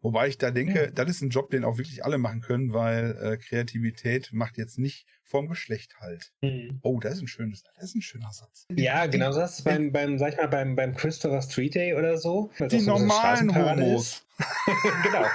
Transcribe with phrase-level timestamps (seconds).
[0.00, 3.16] Wobei ich da denke, das ist ein Job, den auch wirklich alle machen können, weil
[3.20, 6.32] äh, Kreativität macht jetzt nicht vom Geschlecht halt.
[6.42, 6.78] Mhm.
[6.82, 8.66] Oh, das ist ein schönes, das ist ein schöner Satz.
[8.70, 12.50] Ja, genau das beim, beim, sag ich mal, beim, beim Christopher Street Day oder so.
[12.60, 14.24] Die so normalen Homos.
[15.02, 15.26] genau.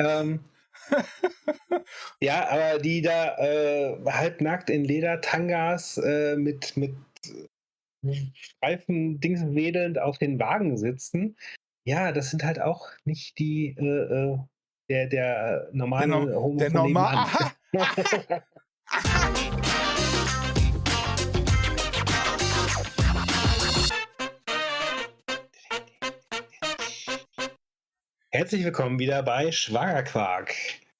[0.00, 0.40] ähm,
[2.20, 6.94] ja, aber die da äh, halbnackt in Ledertangas äh, mit, mit
[8.32, 11.36] Streifen Dings wedelnd auf den Wagen sitzen.
[11.88, 14.38] Ja, das sind halt auch nicht die äh, äh,
[14.90, 17.26] der, der normale Der no- Homo der normal-.
[28.30, 30.52] Herzlich willkommen wieder bei Schwagerquark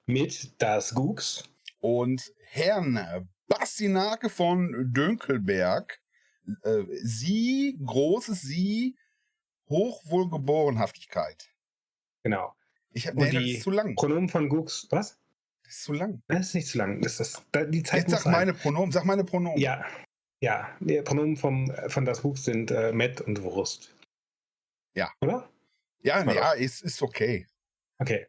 [0.06, 1.44] mit das Gux.
[1.80, 6.00] Und Herrn Bastinake von Dönkelberg,
[6.62, 8.96] äh, Sie, großes Sie,
[9.68, 11.52] Hochwohlgeborenhaftigkeit.
[12.24, 12.54] Genau.
[12.90, 13.94] Ich habe nee, das die ist zu lang.
[13.94, 14.86] Pronomen von Gux.
[14.90, 15.18] Was?
[15.62, 16.22] Das ist zu lang.
[16.28, 17.00] Das ist nicht zu lang.
[17.02, 18.32] Das ist, da- die Zeit Jetzt sag sein.
[18.32, 19.58] meine Pronomen, sag meine Pronomen.
[19.60, 19.84] Ja.
[20.40, 23.94] Ja, die Pronomen vom, von das Gux sind äh, Met und Wurst.
[24.94, 25.12] Ja.
[25.20, 25.50] Oder?
[26.00, 26.34] ja, Oder?
[26.34, 27.46] ja, ist, ist okay.
[27.98, 28.26] Okay.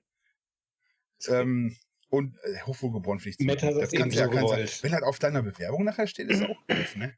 [1.20, 1.42] Ist okay.
[1.42, 1.78] Ähm,
[2.09, 4.84] und äh, hochwohlgeboren finde ich Meta Das das kannst du ja so kannst, gewollt.
[4.84, 7.16] Wenn halt auf deiner Bewerbung nachher steht, ist auch doof, ne?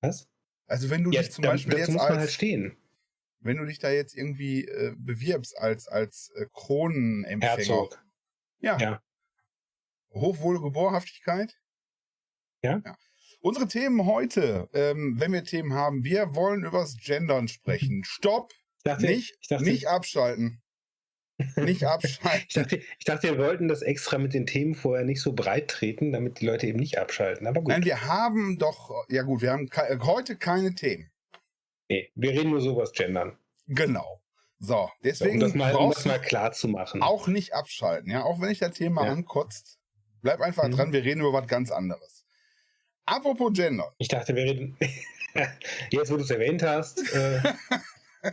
[0.00, 0.28] Was?
[0.68, 2.76] Also wenn du Ja, dich zum da- Beispiel jetzt muss man als, halt stehen.
[3.40, 7.56] Wenn du dich da jetzt irgendwie äh, bewirbst als, als äh, Kronenempfänger.
[7.56, 8.04] Herzog.
[8.60, 8.78] Ja.
[8.78, 9.02] Ja.
[10.12, 11.56] Hochwohlgeborenhaftigkeit.
[12.62, 12.82] Ja.
[13.40, 18.02] Unsere Themen heute, ähm, wenn wir Themen haben, wir wollen übers Gendern sprechen.
[18.04, 18.52] Stopp!
[18.84, 20.62] Dachte, Nicht, ich dachte, nicht abschalten.
[21.56, 22.40] Nicht abschalten.
[22.48, 25.68] Ich dachte, ich dachte, wir wollten das extra mit den Themen vorher nicht so breit
[25.68, 27.46] treten, damit die Leute eben nicht abschalten.
[27.46, 27.68] Aber gut.
[27.68, 31.10] Nein, wir haben doch, ja gut, wir haben ke heute keine Themen.
[31.90, 33.36] Nee, wir reden nur so über das Gendern.
[33.66, 34.22] Genau.
[34.58, 37.02] So, So, um, deswegen das mal, um das mal klar zu machen.
[37.02, 38.22] auch nicht abschalten, ja.
[38.24, 39.12] Auch wenn ich das Thema Ja.
[39.12, 39.78] ankotzt,
[40.22, 40.72] bleib einfach Mhm.
[40.72, 42.24] dran, wir reden über was ganz anderes.
[43.06, 43.92] Apropos Gender.
[43.98, 44.76] Ich dachte, wir reden.
[45.90, 46.98] Jetzt, wo du es erwähnt hast.
[47.14, 47.40] Äh,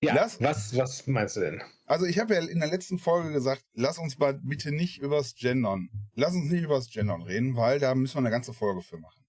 [0.00, 1.62] ja, Lass- was, was meinst du denn?
[1.86, 5.34] Also ich habe ja in der letzten Folge gesagt, lass uns mal bitte nicht übers
[5.34, 8.98] Gendern, lass uns nicht übers Gendern reden, weil da müssen wir eine ganze Folge für
[8.98, 9.24] machen.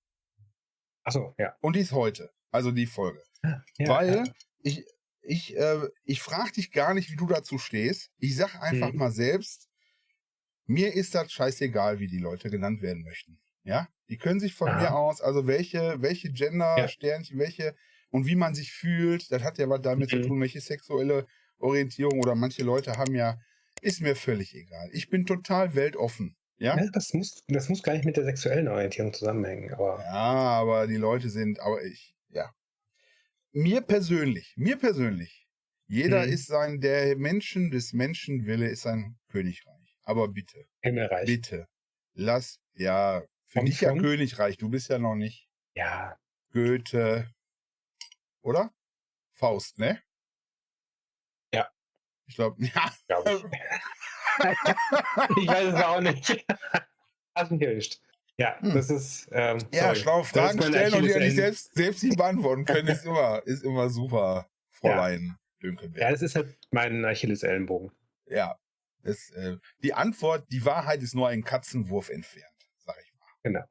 [1.03, 1.56] Achso, ja.
[1.62, 3.21] Und die ist heute, also die Folge.
[3.77, 4.33] ja weil ja.
[4.63, 4.85] ich,
[5.21, 8.11] ich, äh, ich frage dich gar nicht, wie du dazu stehst.
[8.19, 8.97] Ich sag einfach Mhm.
[8.99, 9.67] mal selbst,
[10.67, 13.39] mir ist das scheißegal, wie die Leute genannt werden möchten.
[13.63, 14.75] Ja, die können sich von Aha.
[14.75, 17.75] mir aus, also welche, welche Gender-Sternchen, welche
[18.11, 20.23] und wie man sich fühlt, das hat ja was damit Mhm.
[20.23, 21.27] zu tun, welche sexuelle
[21.59, 23.39] Orientierung oder manche Leute haben ja,
[23.81, 24.89] ist mir völlig egal.
[24.93, 26.38] Ich bin total weltoffen.
[26.57, 26.77] Ja?
[26.77, 29.73] Ja, das, muss, das muss gar nicht mit der sexuellen Orientierung zusammenhängen.
[29.73, 32.53] Aber Ja, aber die Leute sind, aber ich, ja.
[33.51, 35.47] Mir persönlich, mir persönlich,
[35.88, 36.31] jeder Mhm.
[36.34, 39.97] ist sein, der Menschen des Menschen Wille ist sein Königreich.
[40.03, 41.25] Aber bitte, Himmelreich.
[41.25, 41.68] bitte,
[42.13, 43.94] lass, ja, für dich ja?
[43.95, 46.18] Königreich, du bist ja noch nicht Ja,
[46.51, 47.31] Goethe,
[48.41, 48.72] oder?
[49.34, 50.01] Faust, ne?
[51.53, 51.69] Ja.
[52.28, 52.94] Ich glaube, ja.
[53.07, 53.44] glaube ich.
[55.38, 56.45] ich weiß es auch nicht.
[57.35, 58.01] Hast mich erwischt.
[58.39, 58.73] Ja, Hm.
[58.73, 59.27] das ist.
[59.31, 63.05] Ähm, Ja, schlaue Fragen stellen und die ja nicht selbst, selbst nicht beantworten können, ist
[63.05, 66.01] immer, ist immer super, Fräulein Dünkelberg.
[66.01, 67.91] Ja, das ist halt mein Achilles-Ellenbogen.
[68.27, 68.57] Ja.
[69.03, 73.27] Das, äh, die Antwort, die Wahrheit ist nur ein Katzenwurf entfernt, sag ich mal.
[73.44, 73.63] Genau.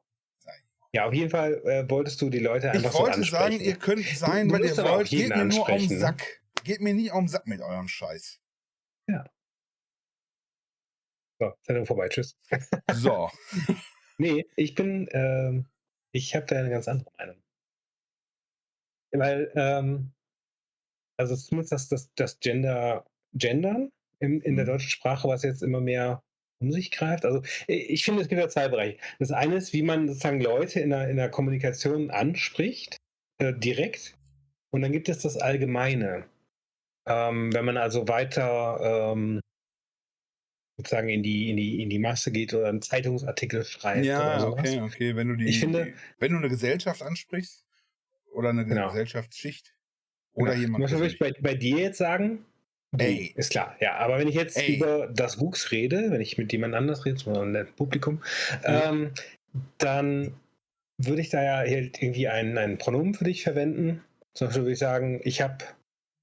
[0.93, 3.77] Ja, auf jeden Fall äh, wolltest du die Leute einfach Ich wollte so sagen, ihr
[3.77, 5.09] könnt sein, was ihr wollt.
[5.09, 5.99] Geht mir nur um den ne?
[5.99, 6.41] Sack.
[6.65, 8.41] Geht mir nicht um den Sack mit eurem Scheiß.
[11.41, 12.37] So, Sendung vorbei, tschüss.
[12.95, 13.31] So.
[14.21, 15.67] Nee, ich bin, ähm,
[16.13, 17.43] ich habe da eine ganz andere Meinung.
[19.13, 20.13] Weil, ähm,
[21.19, 23.91] also zumindest das, das, das Gender, Gendern
[24.21, 24.71] in, in der Mhm.
[24.71, 26.23] deutschen Sprache, was jetzt immer mehr
[26.61, 27.25] um sich greift.
[27.25, 28.99] Also ich ich finde, es gibt ja zwei Bereiche.
[29.19, 32.97] Das eine ist, wie man sozusagen Leute in der, in der Kommunikation anspricht,
[33.39, 34.17] äh, direkt.
[34.73, 36.27] Und dann gibt es das Allgemeine.
[37.07, 39.41] Ähm, wenn man also weiter ähm,
[40.79, 44.41] sozusagen in die, in, die, in die Masse geht oder einen Zeitungsartikel schreibt oder Ja,
[44.41, 44.61] sowas.
[44.61, 45.17] okay, okay.
[45.17, 47.67] Wenn du die, Ich finde- wenn du eine Gesellschaft ansprichst
[48.33, 48.87] oder eine Genau.
[48.89, 49.75] Gesellschaftsschicht
[50.35, 50.61] oder Genau.
[50.63, 50.83] jemand.
[50.85, 52.45] Beispiel würde ich bei, bei dir jetzt sagen,
[52.97, 53.35] Ey.
[53.37, 53.97] ist klar, ja.
[53.97, 54.77] Aber wenn ich jetzt Ey.
[54.77, 58.23] über das Wuchs rede, wenn ich mit jemand anders rede, zum Beispiel einem Publikum,
[58.63, 58.91] Ja.
[58.91, 59.11] ähm,
[59.79, 60.33] dann
[60.97, 64.03] würde ich da ja irgendwie ein, ein Pronomen für dich verwenden.
[64.35, 65.65] Zum Beispiel würde ich sagen, ich habe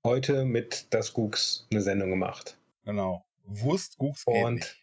[0.05, 2.57] heute mit das Gux eine Sendung gemacht.
[2.85, 3.25] Genau.
[3.47, 4.81] Wurst, Gugs geht Und nicht.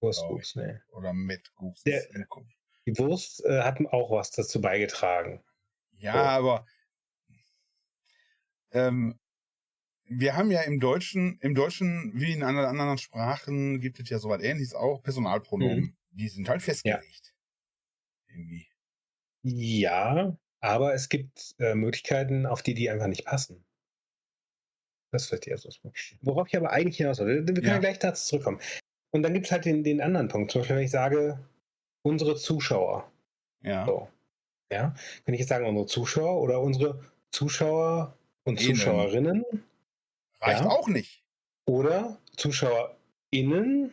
[0.00, 0.82] Wurst Gux, ne.
[0.90, 1.52] Oder mit.
[1.86, 2.04] Der-
[2.86, 5.42] Die Wurst äh, hat auch was dazu beigetragen.
[5.98, 6.18] Ja, So.
[6.18, 6.66] aber
[8.72, 9.18] ähm,
[10.04, 14.42] wir haben ja im Deutschen, im Deutschen wie in anderen, Sprachen gibt es ja sowas
[14.42, 15.80] ähnliches auch, Personalpronomen.
[15.80, 15.96] Mhm.
[16.10, 17.34] Die sind halt festgelegt.
[18.28, 18.66] Irgendwie.
[19.42, 23.64] Ja, aber es gibt äh, Möglichkeiten, auf die die einfach nicht passen.
[25.12, 25.68] Das wird ja so.
[26.22, 27.78] Worauf ich aber eigentlich hinaus will, wir können ja.
[27.78, 28.60] Gleich dazu zurückkommen.
[29.10, 30.50] Und dann gibt es halt den, den anderen Punkt.
[30.50, 31.38] Zum Beispiel, wenn ich sage,
[32.02, 33.10] unsere Zuschauer.
[33.62, 33.84] Ja.
[33.86, 34.08] So.
[34.72, 34.94] Ja.
[35.26, 38.74] Wenn ich jetzt sagen, unsere Zuschauer oder unsere Zuschauer und Innen.
[38.74, 39.44] Zuschauerinnen
[40.40, 40.68] Reicht Ja.
[40.70, 41.22] auch nicht.
[41.66, 43.92] oder ZuschauerInnen,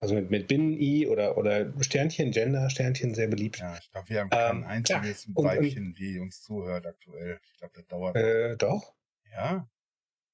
[0.00, 3.58] also mit, mit Binnen-I oder, oder Sternchen, Gender, Sternchen, sehr beliebt.
[3.58, 7.38] Ja, ich glaube, wir haben kein Ähm, einziges ja, Weibchen, die uns zuhört aktuell.
[7.42, 8.16] Ich glaube, das dauert.
[8.16, 8.94] Äh, doch,
[9.32, 9.68] Ja.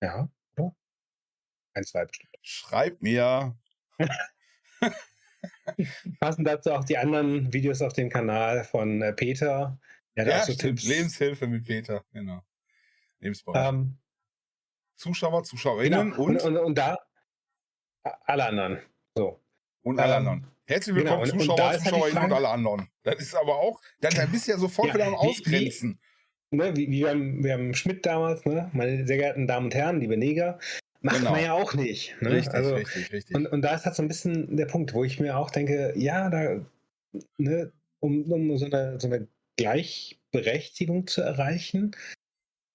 [0.01, 0.75] Ja, oder?
[1.75, 2.37] Ein, zwei bestimmt.
[2.43, 3.57] Schreib mir.
[6.21, 9.79] Passen dazu auch die anderen Videos auf dem Kanal von äh, Peter.
[10.17, 10.55] Der hat Ja, so.
[10.55, 10.85] Tipps.
[10.85, 12.05] Lebenshilfe mit Peter.
[12.13, 12.43] Genau.
[13.21, 13.69] Lebensbereich.
[13.69, 13.99] Ähm,
[14.97, 15.43] Zuschauer, genau.
[15.43, 16.99] Zuschauerinnen und, und, und, und da
[18.03, 18.81] alle anderen.
[19.15, 19.41] So.
[19.83, 20.51] und alle ähm, anderen.
[20.67, 22.89] Herzlich genau, willkommen, und- und Zuschauer, da halt die Zuschauerinnen und Frage- alle anderen.
[23.03, 26.01] Das ist aber auch, dann, dann bist du ja sofort Ja, wieder am Ausgrenzen.
[26.53, 28.71] Ne, wie, wie beim, beim Schmidt damals, ne?
[28.73, 30.59] meine sehr geehrten Damen und Herren, liebe Neger,
[31.01, 31.31] macht Genau.
[31.31, 32.17] man ja auch nicht.
[32.21, 32.31] Ne?
[32.33, 33.37] richtig, also, richtig, richtig.
[33.37, 35.93] Und, und da ist halt so ein bisschen der Punkt, wo ich mir auch denke,
[35.97, 36.67] ja, da,
[37.39, 41.93] ne, um, um so, eine, so eine Gleichberechtigung zu erreichen,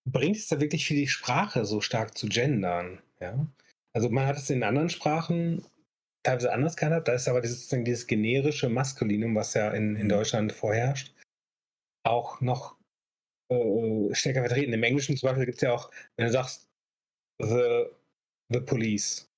[0.06, 3.01] bringt es da wirklich für die Sprache so stark zu gendern.
[3.19, 3.45] Ja?
[3.94, 5.66] Also man hat es in anderen Sprachen
[6.24, 10.10] teilweise anders gehabt, da ist aber dieses, dieses generische Maskulinum, was ja in, in Mhm.
[10.10, 11.13] Deutschland vorherrscht,
[12.04, 12.77] auch noch
[13.50, 14.74] äh, stärker vertreten.
[14.74, 16.68] Im Englischen zum Beispiel gibt es ja auch, wenn du sagst,
[17.39, 17.86] the,
[18.50, 19.30] the police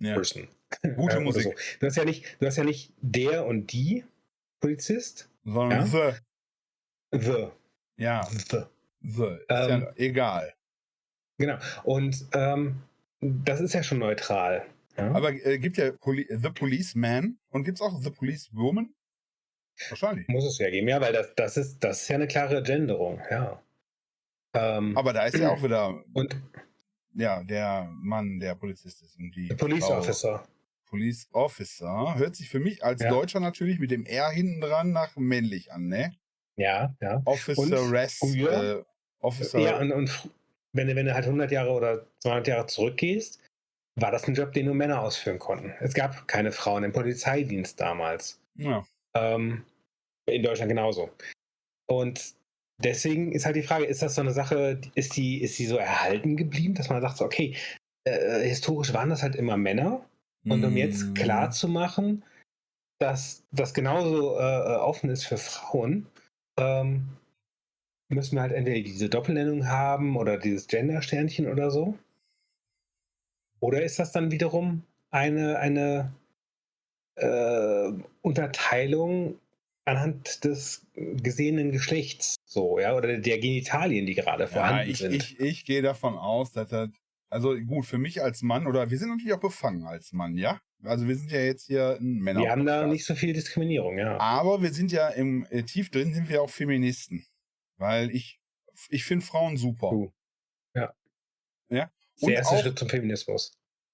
[0.00, 0.14] ja.
[0.14, 0.48] person.
[0.96, 1.42] Gute Äh, Musik.
[1.44, 1.52] So.
[1.80, 4.04] Du hast ja nicht, du hast ja nicht der und die
[4.60, 6.12] Polizist, Sondern the.
[7.12, 7.48] the,
[7.96, 8.64] Ja, the.
[9.02, 9.24] the.
[9.24, 10.54] Ist Ähm, ja egal.
[11.38, 11.58] Genau.
[11.84, 12.82] Und ähm,
[13.20, 14.66] das ist ja schon neutral.
[14.96, 15.12] Ja?
[15.12, 18.94] Aber äh, gibt ja Poli The Policeman und gibt es auch The Policewoman?
[19.88, 20.28] Wahrscheinlich.
[20.28, 23.20] Muss es ja geben, ja, weil das, das, ist, das ist ja eine klare Genderung,
[23.30, 23.60] ja.
[24.54, 26.36] Ähm, Aber da ist ja auch wieder und
[27.14, 29.16] ja, der Mann, der Polizist ist.
[29.18, 29.98] Und die Police Frau.
[29.98, 30.44] Officer.
[30.86, 32.14] Police Officer.
[32.16, 33.10] Hört sich für mich als Ja.
[33.10, 36.14] Deutscher natürlich mit dem R hinten dran nach männlich an, ne?
[36.56, 37.20] Ja, ja.
[37.24, 38.18] Officer Und Rest.
[38.18, 38.78] früher?
[38.80, 38.84] Äh,
[39.20, 39.58] Officer.
[39.58, 40.28] Ja, und, und
[40.72, 43.40] wenn, du- wenn du halt 100 Jahre oder 200 Jahre zurückgehst,
[43.96, 45.72] war das ein Job, den nur Männer ausführen konnten.
[45.80, 48.40] Es gab keine Frauen im Polizeidienst damals.
[48.54, 48.84] ja.
[49.16, 49.64] Ähm,
[50.26, 51.10] in Deutschland genauso.
[51.86, 52.34] Und
[52.78, 55.76] deswegen ist halt die Frage, ist das so eine Sache, ist die, ist die so
[55.76, 57.56] erhalten geblieben, dass man sagt, so, okay,
[58.04, 60.04] äh, historisch waren das halt immer Männer.
[60.46, 62.22] Und um jetzt Mm, klar zu machen,
[62.98, 66.06] dass das genauso äh, offen ist für Frauen,
[66.58, 67.08] ähm,
[68.10, 71.98] müssen wir halt entweder diese Doppelnennung haben oder dieses Gender-Sternchen oder so.
[73.60, 76.12] Oder ist das dann wiederum eine, eine
[77.16, 79.38] äh, Unterteilung
[79.86, 85.14] anhand des gesehenen Geschlechts, so, ja, oder der Genitalien, die gerade Ja, vorhanden ich, sind.
[85.14, 86.88] ich, ich gehe davon aus, dass das.
[87.30, 90.60] Also gut, für mich als Mann, oder wir sind natürlich auch befangen als Mann, ja?
[90.84, 92.40] Also wir sind ja jetzt hier ein Männer.
[92.40, 94.18] wir haben da nicht so viel Diskriminierung, ja.
[94.20, 97.26] Aber wir sind ja im äh, tief drin sind wir auch Feministen.
[97.76, 98.38] Weil ich,
[98.88, 99.90] ich finde Frauen super.
[99.90, 100.12] Du.
[100.74, 100.94] Ja.
[101.70, 101.90] Ja.
[102.20, 103.52] der Und erste auch, Schritt zum Feminismus.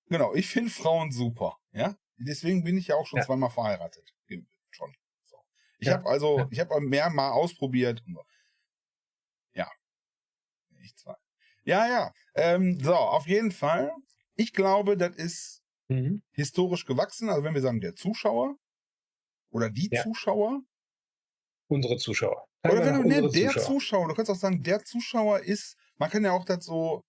[0.08, 1.56] genau, ich finde Frauen super.
[1.72, 1.96] Ja.
[2.20, 3.26] Deswegen bin ich ja auch schon Ja.
[3.26, 4.14] zweimal verheiratet.
[4.70, 4.94] Schon.
[5.24, 5.36] So.
[5.78, 5.94] Ich Ja.
[5.94, 6.48] habe also, Ja.
[6.50, 8.02] ich habe mehr mal ausprobiert.
[9.54, 9.70] Ja.
[10.82, 11.14] Ich zwei.
[11.64, 12.12] Ja, ja.
[12.34, 13.92] Ähm, so, auf jeden Fall.
[14.36, 16.22] Ich glaube, das ist Mhm.
[16.32, 17.28] historisch gewachsen.
[17.28, 18.56] Also wenn wir sagen, der Zuschauer
[19.50, 19.90] oder die.
[20.02, 20.60] Zuschauer,
[21.68, 22.46] Unsere Zuschauer.
[22.64, 24.08] Oder wenn du, ne, Unsere der Zuschauer.
[24.08, 27.02] du kannst auch sagen, der Zuschauer ist, man kann ja auch das so,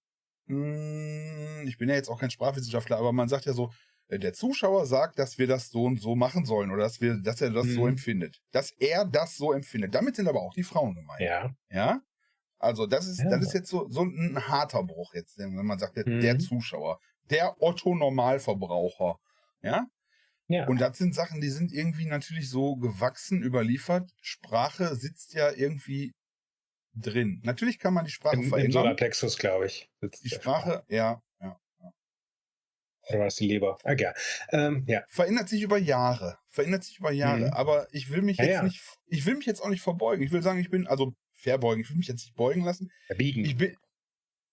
[0.46, 3.72] mh, ich bin ja jetzt auch kein Sprachwissenschaftler, aber man sagt ja so,
[4.20, 7.42] der Zuschauer sagt, dass wir das so und so machen sollen oder dass wir, dass
[7.42, 7.90] er das so Mhm.
[7.90, 8.42] empfindet.
[8.52, 9.96] Dass er das so empfindet.
[9.96, 11.22] Damit sind aber auch die Frauen gemeint.
[11.22, 11.54] Ja.
[11.70, 12.02] Ja?
[12.60, 13.30] Also das ist, Ja.
[13.30, 16.40] das ist jetzt so, so ein harter Bruch jetzt, wenn man sagt, der, der Mhm.
[16.40, 17.00] Zuschauer,
[17.30, 19.18] der Otto Normalverbraucher.
[19.64, 19.88] Ja?
[20.48, 20.68] Ja.
[20.68, 24.12] Und das sind Sachen, die sind irgendwie natürlich so gewachsen, überliefert.
[24.22, 26.12] Sprache sitzt ja irgendwie
[26.94, 27.40] drin.
[27.46, 28.84] Natürlich kann man die Sprache Im, Im verändern.
[28.84, 29.90] Solarplexus, glaube ich.
[30.02, 31.22] Die der Sprache, ja, ja.
[33.12, 33.78] Oder war es die Leber?
[33.84, 34.14] Ah, ja.
[34.52, 35.04] Ähm, ja.
[35.08, 36.38] Verändert sich über Jahre.
[36.50, 37.48] Verändert sich über Jahre.
[37.48, 37.54] Mhm.
[37.54, 38.64] Aber ich will mich Ja, jetzt ja.
[38.64, 40.24] nicht, ich will mich jetzt auch nicht verbeugen.
[40.24, 41.82] Ich will sagen, ich bin, also verbeugen.
[41.84, 42.92] Ich will mich jetzt nicht beugen lassen.
[43.08, 43.46] Verbiegen.
[43.46, 43.76] Ich bin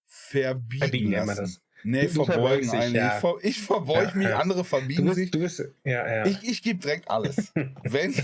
[0.06, 1.36] verbiegen, Verbiegen lassen.
[1.36, 1.60] das.
[1.84, 2.94] Nee, Du- du verbeugen eigentlich.
[2.94, 3.14] ja.
[3.14, 5.30] Ich, ver, ich verbeuge mich, andere Du verbiegen sich.
[5.30, 6.26] bist, du bist, ja, ja.
[6.26, 7.52] Ich, ich gebe direkt alles.
[7.84, 8.14] wenn,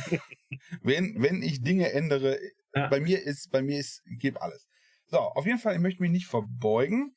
[0.83, 2.39] wenn, wenn ich Dinge ändere,
[2.73, 4.67] bei mir ist, bei mir ist, ich gebe alles.
[5.07, 7.15] So, auf jeden Fall, ich möchte mich nicht verbeugen,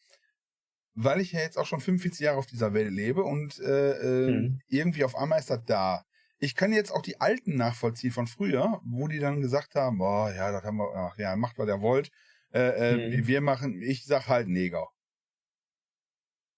[0.99, 3.91] weil ich ja jetzt auch schon 45 Jahre auf dieser Welt lebe und äh,
[4.27, 4.59] äh, Mhm.
[4.67, 6.03] irgendwie auf einmal ist das da.
[6.39, 10.33] Ich kann jetzt auch die Alten nachvollziehen von früher, wo die dann gesagt haben, boah,
[10.33, 12.09] ja, das haben wir, ach ja, macht was ihr wollt.
[12.53, 13.27] Äh, äh, Mhm.
[13.27, 14.87] Wir machen, ich sag halt Neger.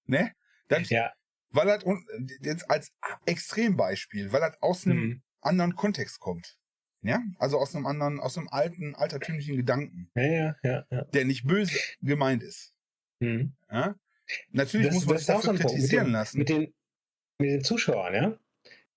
[0.05, 0.31] Ne?
[0.67, 1.12] Das, Ja.
[1.51, 1.84] Weil das
[2.41, 2.91] jetzt als
[3.25, 5.22] Extrembeispiel, weil das aus einem Mhm.
[5.41, 6.58] anderen Kontext kommt.
[7.01, 7.22] Ja?
[7.39, 11.03] Also aus einem anderen, aus einem alten, altertümlichen Gedanken, Ja, ja, ja, ja.
[11.05, 12.74] der nicht böse gemeint ist.
[13.19, 13.55] Mhm.
[13.72, 13.96] Ja?
[14.51, 15.63] Natürlich Das- muss man das sich dafür Punkt.
[15.63, 16.38] Mit kritisieren dem- lassen.
[16.38, 16.74] Mit den,
[17.39, 18.38] mit den Zuschauern, ja.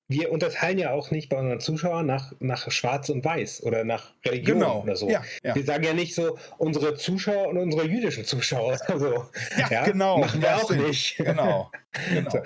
[0.08, 4.12] Wir unterteilen ja auch nicht bei unseren Zuschauern nach, nach Schwarz und Weiß oder nach
[4.26, 4.82] Religion genau.
[4.82, 5.08] oder so.
[5.08, 5.54] Ja, ja.
[5.54, 8.78] Wir sagen ja nicht so, unsere Zuschauer und unsere jüdischen Zuschauer.
[8.88, 9.24] Also,
[9.70, 10.18] Ja, genau.
[10.18, 10.88] Machen wir Ja, auch stimmt.
[10.88, 11.16] nicht.
[11.16, 11.70] Genau.
[12.12, 12.30] genau.
[12.30, 12.40] So.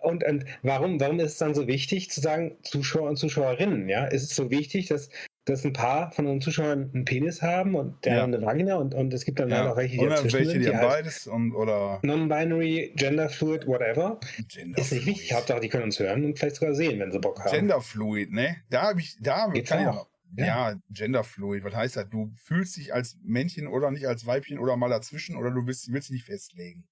[0.00, 3.88] Und, und warum, warum ist es dann so wichtig zu sagen, Zuschauer und Zuschauerinnen?
[3.88, 4.06] Ja?
[4.06, 5.08] Ist es so wichtig, dass,
[5.44, 8.24] dass ein paar von unseren Zuschauern einen Penis haben und der Ja.
[8.24, 9.72] eine Vagina und, und es gibt dann Ja.
[9.72, 14.20] auch welche, die Oder dazwischen welche, die die halt beides und oder non-binary, genderfluid, whatever.
[14.48, 14.78] Genderfluid.
[14.78, 15.32] Ist nicht wichtig.
[15.32, 17.50] Hauptsache, die können uns hören und vielleicht sogar sehen, wenn sie Bock haben.
[17.50, 18.56] Genderfluid, ne?
[18.70, 20.08] Da habe ich, da Geht's kann auch.
[20.36, 20.46] Ja.
[20.72, 20.80] Ja.
[20.90, 22.08] Genderfluid, was heißt das?
[22.08, 25.92] Du fühlst dich als Männchen oder nicht als Weibchen oder mal dazwischen oder du willst,
[25.92, 26.84] willst dich nicht festlegen.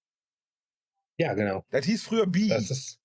[1.19, 1.65] Ja, genau.
[1.71, 2.49] Das hieß früher bi.
[2.49, 3.00] Das ist.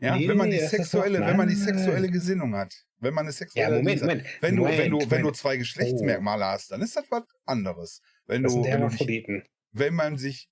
[0.00, 2.10] Ja, Nee, wenn man die sexuelle, wenn man die sexuelle.
[2.10, 2.74] Gesinnung hat.
[2.98, 4.42] Wenn man eine Ja, sexuelle Moment, Gesinnung- Moment.
[4.42, 5.36] Wenn du, Moment, wenn du, wenn du Moment.
[5.36, 8.00] zwei Geschlechtsmerkmale hast, dann ist das was anderes.
[8.26, 9.26] Wenn Das du, wenn, du dich,
[9.72, 10.48] wenn man sich,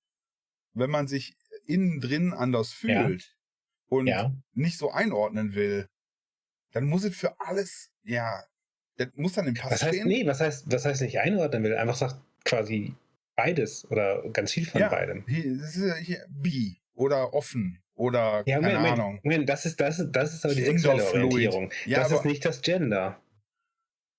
[0.74, 1.34] wenn man sich
[1.66, 3.06] innen drin anders Ja.
[3.06, 3.36] fühlt
[3.86, 4.32] und Ja.
[4.52, 5.88] nicht so einordnen will,
[6.72, 8.44] dann muss es für alles, ja,
[8.96, 10.08] das muss dann im Pass Was heißt, stehen.
[10.08, 11.74] nee, was heißt, was heißt nicht einordnen will?
[11.76, 12.94] Einfach sagt quasi
[13.36, 15.24] beides oder ganz viel von ja, beidem.
[15.26, 19.20] Hier, das ist ja hier bi oder offen oder Ja, keine Moment, Ahnung.
[19.22, 21.04] Moment, das ist, das ist, das ist aber die sexuelle.
[21.04, 21.70] Orientierung.
[21.86, 23.20] Ja, das ist nicht das Gender.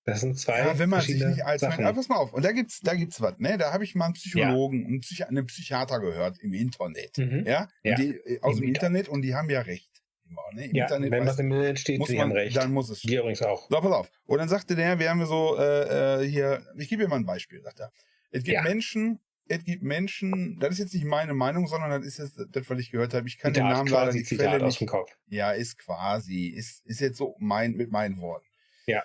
[0.06, 1.86] Das sind zwei Ja, wenn man sich nicht als Sachen.
[1.86, 3.58] Aber pass mal auf, und da gibt's, da gibt's was, ne?
[3.58, 7.18] Da habe ich mal einen Psychologen, einen, Psychi einen Psychiater gehört im Internet.
[7.18, 7.44] Mhm.
[7.46, 7.62] Ja?
[7.62, 7.96] Und Ja.
[7.96, 9.90] Die, äh, aus Im dem Internet und die haben ja recht.
[10.30, 10.66] Immer, ne?
[10.66, 12.56] Im Ja, Internet wenn was im Internet steht, muss sie man, haben recht.
[12.58, 13.70] dann muss es Wir übrigens auch.
[13.70, 14.12] So, pass auf.
[14.26, 17.26] Und dann sagte der, wir haben so, äh, äh, hier, ich gebe dir mal ein
[17.26, 17.92] Beispiel, sagt er.
[18.32, 18.62] Es gibt Ja.
[18.64, 22.70] Menschen, es gibt Menschen, das ist jetzt nicht meine Meinung, sondern das ist jetzt das,
[22.70, 23.28] was ich gehört habe.
[23.28, 24.82] Ich kann den Namen leider die Zitat Quelle aus nicht.
[24.82, 25.12] dem Kopf.
[25.28, 28.48] Ja, ist quasi, ist, ist jetzt so mein, mit meinen Worten.
[28.86, 29.04] Ja.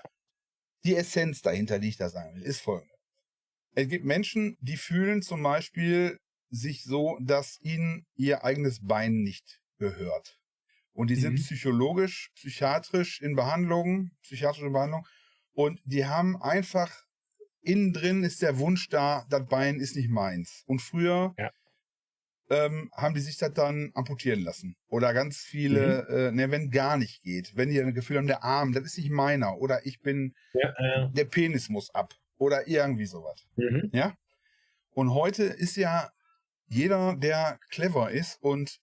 [0.85, 2.95] Die Essenz dahinter, die ich da sagen will, ist folgende.
[3.75, 6.19] Es gibt Menschen, die fühlen zum Beispiel
[6.51, 10.39] sich so, dass ihnen ihr eigenes Bein nicht gehört.
[10.93, 11.43] Und die sind Mhm.
[11.43, 15.07] psychologisch, psychiatrisch in Behandlung, psychiatrische Behandlung.
[15.53, 16.93] Und die haben einfach,
[17.61, 20.63] innen drin ist der Wunsch da, das Bein ist nicht meins.
[20.67, 21.51] Und früher Ja.
[22.51, 24.77] ähm, haben die sich das dann amputieren lassen.
[24.89, 26.17] Oder ganz viele, Mhm.
[26.17, 27.53] äh, ne, wenn gar nicht geht.
[27.57, 29.59] Wenn die ein Gefühl haben, der Arm, das ist nicht meiner.
[29.59, 32.15] Oder ich bin, Ja, äh, der Penis muss ab.
[32.39, 33.47] Oder irgendwie sowas.
[33.57, 33.91] mhm.
[33.93, 34.17] Ja?
[34.91, 36.11] Und heute ist ja
[36.69, 38.79] jeder, der clever ist und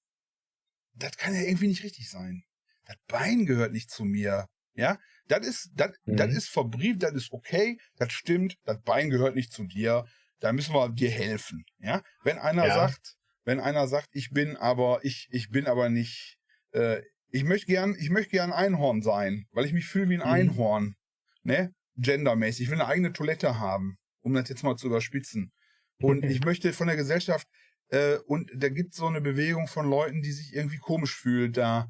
[0.93, 2.43] das kann ja irgendwie nicht richtig sein.
[2.85, 4.47] Das Bein gehört nicht zu mir.
[4.75, 4.99] Ja?
[5.27, 6.17] Das ist, das, Mhm.
[6.17, 10.05] das ist verbrieft, das ist okay, das stimmt, das Bein gehört nicht zu dir.
[10.39, 11.63] Da müssen wir dir helfen.
[11.79, 12.03] Ja?
[12.23, 12.75] Wenn einer Ja.
[12.75, 13.15] sagt,
[13.45, 16.37] wenn einer sagt, ich bin aber, ich, ich bin aber nicht,
[16.71, 20.19] äh, ich möchte gern, ich möchte gern Einhorn sein, weil ich mich fühle wie ein
[20.19, 20.25] Mhm.
[20.27, 20.95] Einhorn.
[21.43, 21.71] Ne?
[21.97, 22.65] Gendermäßig.
[22.65, 25.51] Ich will eine eigene Toilette haben, um das jetzt mal zu überspitzen.
[25.99, 27.47] Und ich möchte von der Gesellschaft,
[27.89, 31.53] äh, und da gibt es so eine Bewegung von Leuten, die sich irgendwie komisch fühlen,
[31.53, 31.87] da.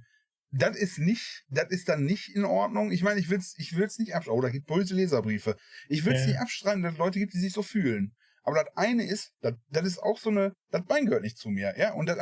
[0.52, 2.92] Das ist nicht, das ist dann nicht in Ordnung.
[2.92, 4.38] Ich meine, ich will's, ich will's nicht abstreiten.
[4.40, 5.56] Oh, da gibt böse Leserbriefe.
[5.90, 6.28] Ich will's Ja.
[6.28, 8.14] nicht abstreiten, dass es Leute gibt, die sich so fühlen.
[8.44, 11.50] Aber das eine ist, das, das ist auch so eine, das Bein gehört nicht zu
[11.50, 11.94] mir, ja.
[11.94, 12.18] Und das,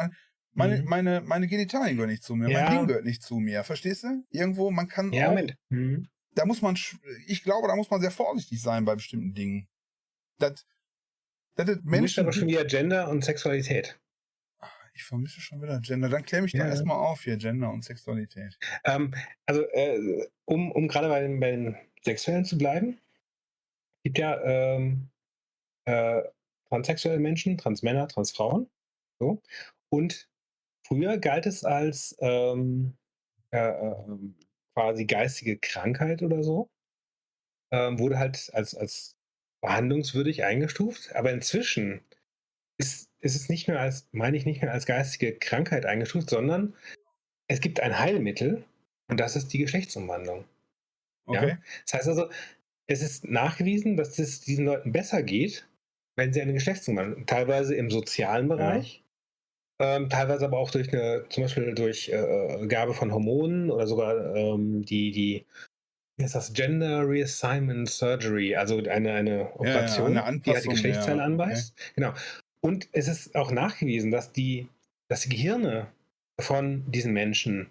[0.53, 0.85] meine, Mhm.
[0.87, 2.49] meine, meine Genitalien gehören nicht zu mir.
[2.49, 2.63] Ja.
[2.63, 3.63] Mein Ding gehört nicht zu mir.
[3.63, 4.23] Verstehst du?
[4.29, 5.55] Irgendwo, man kann Ja, auch, Moment.
[5.69, 6.07] Mhm.
[6.35, 6.77] da muss man,
[7.27, 9.67] ich glaube, da muss man sehr vorsichtig sein bei bestimmten Dingen.
[10.39, 10.65] Das,
[11.55, 13.99] das ist Du Menschen, aber schon wieder Gender und Sexualität.
[14.93, 16.09] Ich vermisse schon wieder Gender.
[16.09, 16.67] Dann klär mich da Ja.
[16.67, 18.57] erstmal auf hier, Gender und Sexualität.
[18.85, 19.13] Ähm,
[19.45, 22.99] also, äh, um, um gerade bei den, bei den Sexuellen zu bleiben,
[24.03, 25.09] gibt ja ähm,
[25.85, 26.23] äh,
[26.69, 28.69] transsexuelle Menschen, Transmänner, Transfrauen.
[29.19, 29.41] So.
[29.89, 30.29] Und
[30.87, 32.97] früher galt es als ähm,
[33.51, 34.35] äh, ähm,
[34.75, 36.69] quasi geistige Krankheit oder so.
[37.71, 39.17] Ähm, wurde halt als, als
[39.61, 41.13] behandlungswürdig eingestuft.
[41.15, 42.03] Aber inzwischen
[42.79, 46.73] ist, ist es nicht mehr als, meine ich nicht mehr als geistige Krankheit eingestuft, sondern
[47.47, 48.63] es gibt ein Heilmittel
[49.07, 50.45] und das ist die Geschlechtsumwandlung.
[51.25, 51.57] Okay.
[51.85, 52.29] Das heißt also,
[52.87, 55.65] es ist nachgewiesen, dass es diesen Leuten besser geht,
[56.17, 59.03] wenn sie eine Geschlechtsumwandlung, teilweise im sozialen Bereich,
[59.79, 64.35] ähm, teilweise aber auch durch eine, zum Beispiel durch äh, Gabe von Hormonen oder sogar
[64.35, 65.45] ähm, die, die,
[66.17, 71.19] wie heißt das, Gender Reassignment Surgery, also eine, eine Operation, eine die halt die Geschlechtsteile
[71.19, 71.73] ja, anweist.
[71.95, 72.13] Genau.
[72.63, 74.67] Und es ist auch nachgewiesen, dass die
[75.13, 75.87] dass die Gehirne
[76.39, 77.69] von diesen Menschen,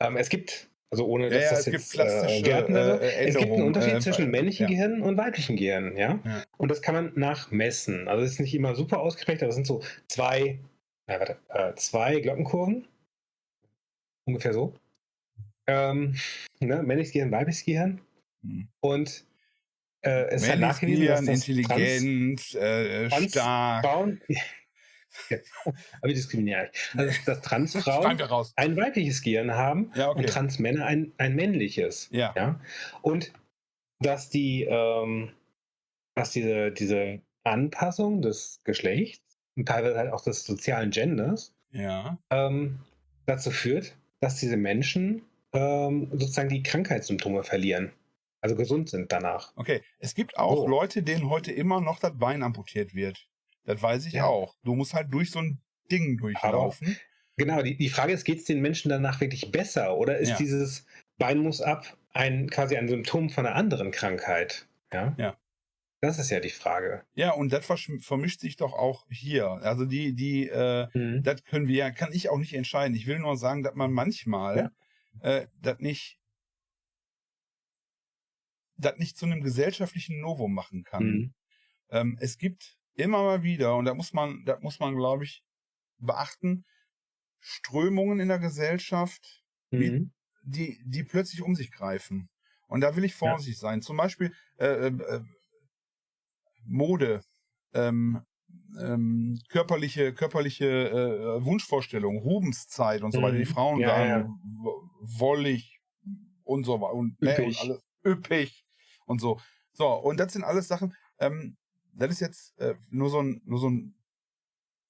[0.00, 3.00] ähm, es gibt, also ohne dass Ja, ja, das es gibt jetzt äh, werten wäre,
[3.00, 4.70] äh, es gibt einen Unterschied äh, zwischen männlichen ja.
[4.70, 6.20] Gehirnen und weiblichen Gehirnen, ja?
[6.24, 6.44] Ja.
[6.58, 8.06] Und das kann man nachmessen.
[8.06, 10.58] Also es ist nicht immer super ausgeprägt, aber es sind so zwei,
[11.06, 12.86] warte, äh, zwei Glockenkurven.
[14.26, 14.74] Ungefähr so.
[15.66, 16.16] Ähm,
[16.60, 16.82] ne?
[16.82, 18.00] Männliches Gehirn, weibliches Gehirn.
[18.42, 18.68] Hm.
[18.80, 19.24] Und
[20.04, 23.82] äh, es Männliches nachgewiesen, dass das intelligent, äh, Trans- stark.
[23.82, 24.20] Transfrauen,
[25.30, 25.38] Ja,
[26.00, 26.92] aber wir diskriminieren nicht.
[26.96, 28.20] Also, dass Transfrauen
[28.56, 30.18] ein weibliches Gehirn haben Ja, okay.
[30.18, 32.08] und Transmänner ein, ein männliches.
[32.10, 32.34] Ja.
[32.36, 32.58] Ja?
[33.00, 33.32] Und
[34.00, 35.30] dass die, ähm,
[36.16, 39.22] dass diese, diese Anpassung des Geschlechts
[39.56, 42.18] und teilweise halt auch des sozialen Genders Ja.
[42.30, 42.80] ähm,
[43.26, 47.92] dazu führt, dass diese Menschen ähm, sozusagen die Krankheitssymptome verlieren.
[48.44, 49.52] Also gesund sind danach.
[49.56, 49.80] Okay.
[49.98, 50.68] Es gibt auch So.
[50.68, 53.26] Leute, denen heute immer noch das Bein amputiert wird.
[53.64, 54.26] Das weiß ich Ja.
[54.26, 54.54] auch.
[54.64, 56.94] Du musst halt durch so ein Ding durchlaufen.
[57.38, 60.36] Genau, die, die Frage ist, geht es den Menschen danach wirklich besser oder ist Ja.
[60.36, 60.84] dieses
[61.16, 64.68] Bein muss ab ein quasi ein Symptom von einer anderen Krankheit?
[64.92, 65.14] Ja.
[65.16, 65.38] Ja.
[66.02, 67.02] Das ist ja die Frage.
[67.14, 69.46] Ja, und das vermischt sich doch auch hier.
[69.48, 71.22] Also die, die, äh, Mhm.
[71.22, 72.94] das können wir, kann ich auch nicht entscheiden.
[72.94, 74.70] Ich will nur sagen, dass man manchmal
[75.22, 76.18] äh, das nicht,
[78.76, 81.04] das nicht zu einem gesellschaftlichen Novum machen kann.
[81.04, 81.34] Mhm.
[81.90, 85.42] Ähm, es gibt immer mal wieder, und da muss man, da muss man, glaube ich,
[85.98, 86.64] beachten,
[87.40, 90.12] Strömungen in der Gesellschaft, Wie- Mhm.
[90.42, 92.28] die, die plötzlich um sich greifen.
[92.68, 93.82] Und da will ich vorsichtig sein.
[93.82, 95.20] Zum Beispiel äh, äh, äh,
[96.66, 97.22] Mode,
[97.72, 98.22] ähm,
[98.80, 103.36] ähm, körperliche, körperliche äh, Wunschvorstellungen, Rubenszeit und so weiter.
[103.38, 103.46] Die Mhm.
[103.46, 104.28] Frauen Ja, sagen ja.
[104.62, 105.80] wo- wollig
[106.44, 107.60] und so weiter und, ne, und Üppig.
[107.60, 108.63] alles üppig
[109.06, 109.40] und so.
[109.72, 111.56] So, und das sind alles Sachen, ähm,
[111.92, 113.94] das ist jetzt äh, nur so ein, nur so ein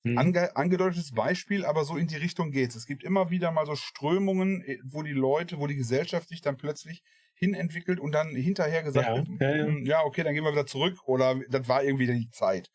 [0.05, 0.35] Mhm.
[0.35, 2.77] ange angedeutetes Beispiel, aber so in die Richtung geht's.
[2.77, 6.41] Es gibt immer wieder mal so Strömungen, eh, wo die Leute, wo die Gesellschaft sich
[6.41, 7.03] dann plötzlich
[7.35, 9.67] hinentwickelt und dann hinterher gesagt Ja, ja.
[9.67, 12.71] "Hm, ja, okay, dann gehen wir wieder zurück oder das war irgendwie die Zeit.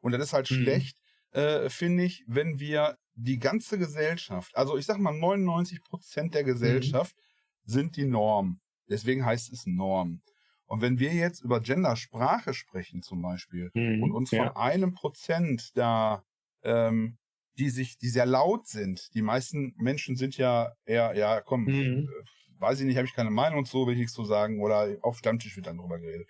[0.00, 0.88] Und das ist halt Mhm.
[0.88, 0.98] schlecht,
[1.32, 6.44] äh, finde ich, wenn wir die ganze Gesellschaft, also ich sag mal 99 Prozent der
[6.60, 6.94] Mhm.
[6.94, 7.16] Gesellschaft
[7.64, 8.60] sind die Norm.
[8.88, 10.20] Deswegen heißt es Norm.
[10.66, 14.02] Und wenn wir jetzt über Gendersprache sprechen zum Beispiel, Mhm.
[14.02, 14.44] und uns ja.
[14.46, 16.24] von einem Prozent da,
[16.62, 17.18] ähm,
[17.58, 19.14] die sich, die sehr laut sind.
[19.14, 22.08] Die meisten Menschen sind ja eher, ja, komm, Mhm.
[22.08, 24.96] äh, weiß ich nicht, habe ich keine Meinung zu, will ich nichts zu sagen, oder
[25.02, 26.28] auf Stammtisch wird dann drüber geredet.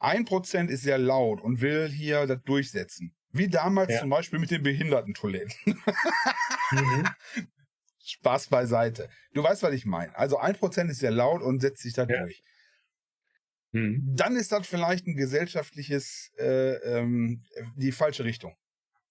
[0.00, 3.14] Ein Prozent ist sehr laut und will hier das durchsetzen.
[3.30, 4.00] Wie damals Ja.
[4.00, 5.54] zum Beispiel mit den Behindertentoiletten.
[6.70, 7.08] Mhm.
[8.04, 9.08] Spaß beiseite.
[9.34, 10.14] Du weißt, was ich meine.
[10.16, 12.22] Also ein Prozent ist sehr laut und setzt sich da Ja.
[12.24, 12.42] durch.
[13.72, 14.02] Mhm.
[14.16, 17.42] Dann ist das vielleicht ein gesellschaftliches, äh, ähm,
[17.76, 18.54] die falsche Richtung.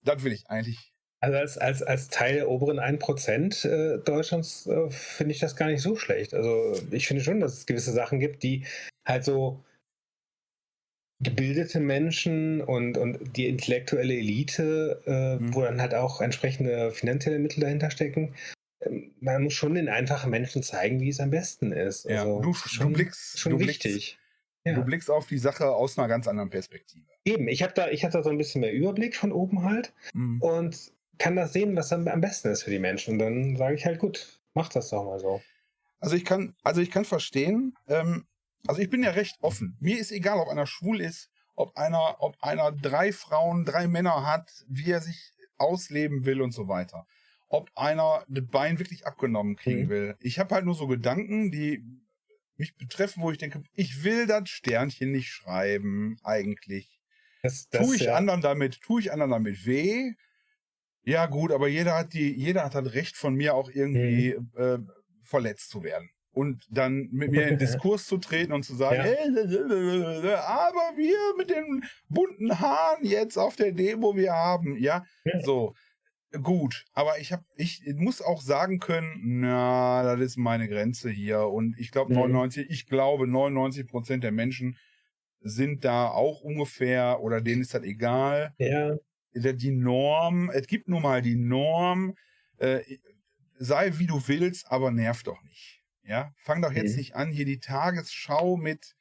[0.03, 4.89] Das will ich eigentlich Also als, als, als Teil der oberen 1% äh, Deutschlands äh,
[4.89, 6.33] finde ich das gar nicht so schlecht.
[6.33, 8.65] Also ich finde schon, dass es gewisse Sachen gibt, die
[9.07, 9.63] halt so
[11.19, 15.53] gebildete Menschen und, und die intellektuelle Elite, äh, Mhm.
[15.55, 18.35] wo dann halt auch entsprechende finanzielle Mittel dahinter stecken.
[18.81, 22.05] Ähm, Man muss schon den einfachen Menschen zeigen, wie es am besten ist.
[22.05, 24.19] Ja, Also du, schon, du blickst, schon du wichtig.
[24.71, 24.80] Ja.
[24.80, 27.06] Du blickst auf die Sache aus einer ganz anderen Perspektive.
[27.25, 29.93] Eben, ich habe da, ich hab da so ein bisschen mehr Überblick von oben halt
[30.13, 30.41] Mhm.
[30.41, 33.13] und kann das sehen, was am, am besten ist für die Menschen.
[33.13, 35.41] Und dann sage ich halt, gut, mach das doch mal so.
[35.99, 38.25] Also ich kann, also ich kann verstehen, ähm,
[38.67, 39.77] also ich bin ja recht offen.
[39.80, 44.27] Mir ist egal, ob einer schwul ist, ob einer, ob einer drei Frauen, drei Männer
[44.27, 47.08] hat, wie er sich ausleben will und so weiter.
[47.49, 49.89] Ob einer das Bein wirklich abgenommen kriegen Mhm.
[49.89, 50.15] will.
[50.19, 51.84] Ich habe halt nur so Gedanken, die
[52.57, 56.99] mich betreffen, wo ich denke, ich will das Sternchen nicht schreiben, eigentlich.
[57.43, 60.11] Das, Tue ich ja, anderen damit, tue ich anderen damit weh?
[61.03, 64.51] Ja, gut, aber jeder hat die, jeder hat das Recht von mir auch irgendwie Mhm.
[64.57, 64.77] äh,
[65.23, 66.09] verletzt zu werden.
[66.31, 69.05] Und dann mit mir in Diskurs zu treten und zu sagen, Ja.
[69.05, 75.39] "Äh, aber wir mit den bunten Haaren jetzt auf der Demo wir haben, ja, Ja.
[75.41, 75.73] so.
[76.43, 81.47] Gut, aber ich hab, ich muss auch sagen können, na, das ist meine Grenze hier.
[81.47, 82.19] Und ich glaube, Mhm.
[82.19, 84.77] 99, ich glaube, 99 Prozent der Menschen
[85.41, 88.55] sind da auch ungefähr, oder denen ist das egal.
[88.59, 88.97] ja,
[89.33, 92.15] Die Norm, es gibt nun mal die Norm,
[92.57, 92.81] äh,
[93.57, 95.83] sei wie du willst, aber nerv doch nicht.
[96.03, 96.97] Ja, fang doch jetzt Mhm.
[96.97, 98.95] nicht an, hier die Tagesschau mit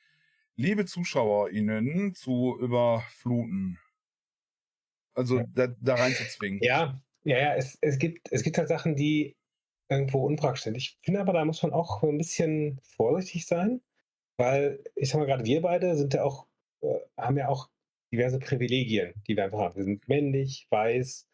[0.57, 3.79] liebe ZuschauerInnen zu überfluten.
[5.15, 6.61] Also da, da reinzuzwingen.
[6.63, 9.37] ja, ja, ja es, es, gibt, es gibt halt Sachen, die
[9.89, 10.77] irgendwo unpraktisch sind.
[10.77, 13.81] Ich finde aber, da muss man auch ein bisschen vorsichtig sein,
[14.39, 16.47] weil ich sag mal, gerade wir beide sind ja auch,
[16.83, 17.69] äh, haben ja auch
[18.13, 19.77] diverse Privilegien, die wir einfach haben.
[19.77, 21.27] Wir sind männlich, weiß,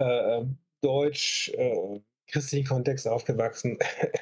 [0.00, 0.44] äh,
[0.80, 3.78] deutsch, äh, christlichen Kontext aufgewachsen.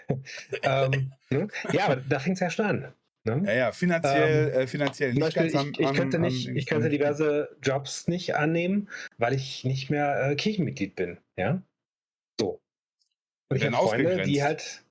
[0.62, 1.48] ähm, ne?
[1.72, 2.94] Ja, aber da fängt es ja schon an.
[3.26, 3.42] Ne?
[3.44, 6.56] Ja, ja, finanziell, ähm, äh, finanziell nicht Beispiel, ganz am, ich, ich könnte nicht, am,
[6.56, 11.18] ich könnte diverse Jobs nicht annehmen, weil ich nicht mehr äh, Kirchenmitglied bin.
[11.36, 11.60] Ja,
[12.38, 12.60] so.
[13.48, 14.84] Und ich habe Freunde, die halt.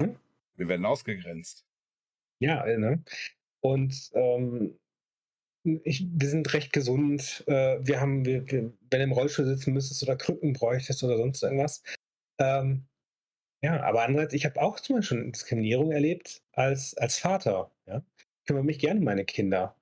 [0.00, 0.16] Hm?
[0.56, 1.66] Wir werden ausgegrenzt.
[2.40, 3.04] Ja, äh, ne?
[3.60, 4.78] Und ähm,
[5.84, 7.44] ich, wir sind recht gesund.
[7.46, 11.18] Äh, wir haben, wir, wir, wenn du im Rollstuhl sitzen müsstest oder Krücken bräuchtest oder
[11.18, 11.82] sonst irgendwas.
[12.38, 12.86] Ähm,
[13.64, 17.70] ja, aber andererseits, ich habe auch zum Beispiel schon Diskriminierung erlebt als, als Vater.
[17.86, 18.02] Ja?
[18.18, 19.74] Ich kümmere mich gerne um meine Kinder.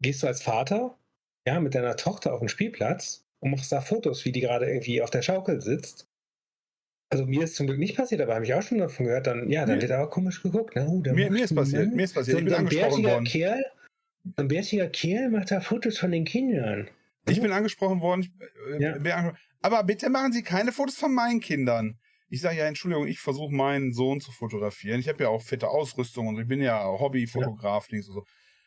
[0.00, 0.96] Gehst du als Vater
[1.46, 5.02] ja, mit deiner Tochter auf den Spielplatz und machst da Fotos, wie die gerade irgendwie
[5.02, 6.08] auf der Schaukel sitzt.
[7.10, 9.50] Also mir ist zum Glück nicht passiert, aber habe ich auch schon davon gehört, dann,
[9.50, 10.74] ja, dann mir, wird aber komisch geguckt.
[10.74, 10.86] Ne?
[10.88, 13.24] Oh, mir, mir, ist passiert, mir ist passiert, so, ich bin angesprochen worden.
[13.26, 13.62] Kerl,
[14.36, 16.88] ein bärtiger Kerl macht da Fotos von den Kindern.
[17.28, 18.22] Ich bin angesprochen worden.
[18.22, 19.34] Ich, äh, ja.
[19.60, 21.98] Aber bitte machen Sie keine Fotos von meinen Kindern.
[22.28, 25.00] Ich sage ja, Entschuldigung, ich versuche meinen Sohn zu fotografieren.
[25.00, 27.90] Ich habe ja auch fette Ausrüstung und ich bin ja Hobbyfotograf.
[27.90, 28.02] Ja.
[28.02, 28.24] So.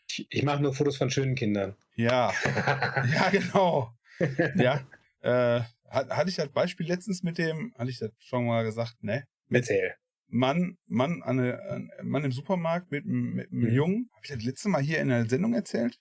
[0.08, 1.76] Ich, ich mache nur Fotos von schönen Kindern.
[1.96, 3.94] Ja, ja, genau.
[4.56, 4.86] ja,
[5.22, 9.28] äh, hatte ich das Beispiel letztens mit dem, hatte ich das schon mal gesagt, ne?
[9.48, 9.96] Mit Erzähl.
[10.28, 13.74] Mann, Mann, eine, Mann im Supermarkt mit, mit einem mhm.
[13.74, 14.10] Jungen.
[14.14, 16.00] Habe ich das letzte Mal hier in der Sendung erzählt?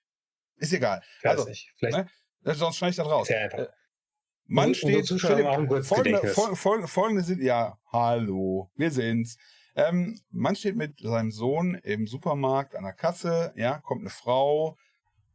[0.57, 1.03] Ist egal.
[1.23, 1.73] Weiß also, nicht.
[1.79, 2.09] Vielleicht.
[2.42, 2.55] Ne?
[2.55, 3.29] Sonst schneide ich das raus.
[3.31, 3.59] Einfach.
[3.59, 3.68] Äh,
[4.50, 5.08] man steht.
[5.08, 9.36] Folgende, folgende, folgende, folgende sind, ja, hallo, wir sind's.
[9.76, 14.76] Ähm, man steht mit seinem Sohn im Supermarkt an der Kasse, ja, kommt eine Frau,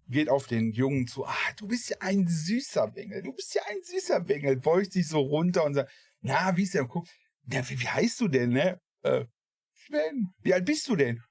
[0.08, 3.62] geht auf den Jungen zu, ah, du bist ja ein süßer Bengel, du bist ja
[3.70, 6.86] ein süßer Bengel, beugt sich so runter und sagt, na, wie ist der?
[6.86, 7.08] Guck,
[7.46, 8.82] na, wie, wie heißt du denn, ne?
[9.04, 9.26] Äh,
[9.74, 11.22] Sven, wie alt bist du denn?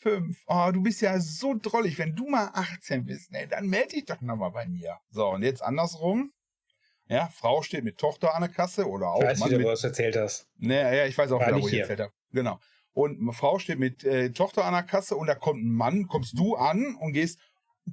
[0.00, 0.36] Fünf.
[0.46, 1.96] Oh, du bist ja so drollig.
[1.96, 4.98] Wenn du mal 18 bist, ne, dann melde dich doch nochmal bei mir.
[5.10, 6.32] So, und jetzt andersrum.
[7.08, 9.20] Ja, Frau steht mit Tochter an der Kasse oder auch.
[9.20, 10.46] Ich weiß Mann wieder, mit, wo du es erzählt hast.
[10.58, 12.12] Ne, ja, ich weiß auch wieder, wo ich erzählt habe.
[12.32, 12.58] Genau.
[12.94, 16.06] Und eine Frau steht mit äh, Tochter an der Kasse und da kommt ein Mann,
[16.06, 17.38] kommst du an und gehst,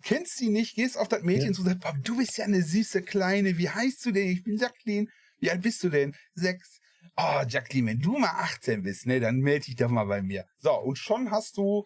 [0.04, 1.54] kennst sie nicht, gehst auf das Mädchen ja.
[1.54, 4.28] zu und sagst, du bist ja eine süße Kleine, wie heißt du denn?
[4.28, 5.08] Ich bin Jacqueline.
[5.39, 6.15] Wie alt bist du denn?
[6.34, 6.80] Sechs.
[7.15, 10.45] Oh, Jacqueline, wenn du mal 18 bist, ne, dann melde dich doch mal bei mir.
[10.60, 11.86] So, und schon hast du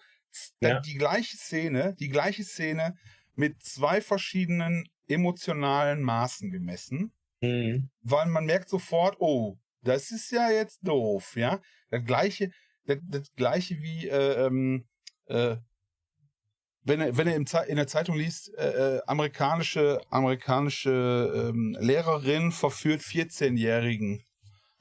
[0.59, 0.79] ja.
[0.79, 2.95] die gleiche Szene, die gleiche Szene
[3.35, 7.13] mit zwei verschiedenen emotionalen Maßen gemessen.
[7.41, 7.89] Mhm.
[8.01, 11.61] Weil man merkt sofort, oh, das ist ja jetzt doof, ja.
[11.89, 12.51] Das gleiche,
[12.85, 14.87] das, das gleiche wie, äh, ähm,
[15.25, 15.57] äh,
[16.85, 22.51] wenn er, wenn er im in der Zeitung liest, äh, äh amerikanische, amerikanische ähm, Lehrerin
[22.51, 24.23] verführt 14-Jährigen.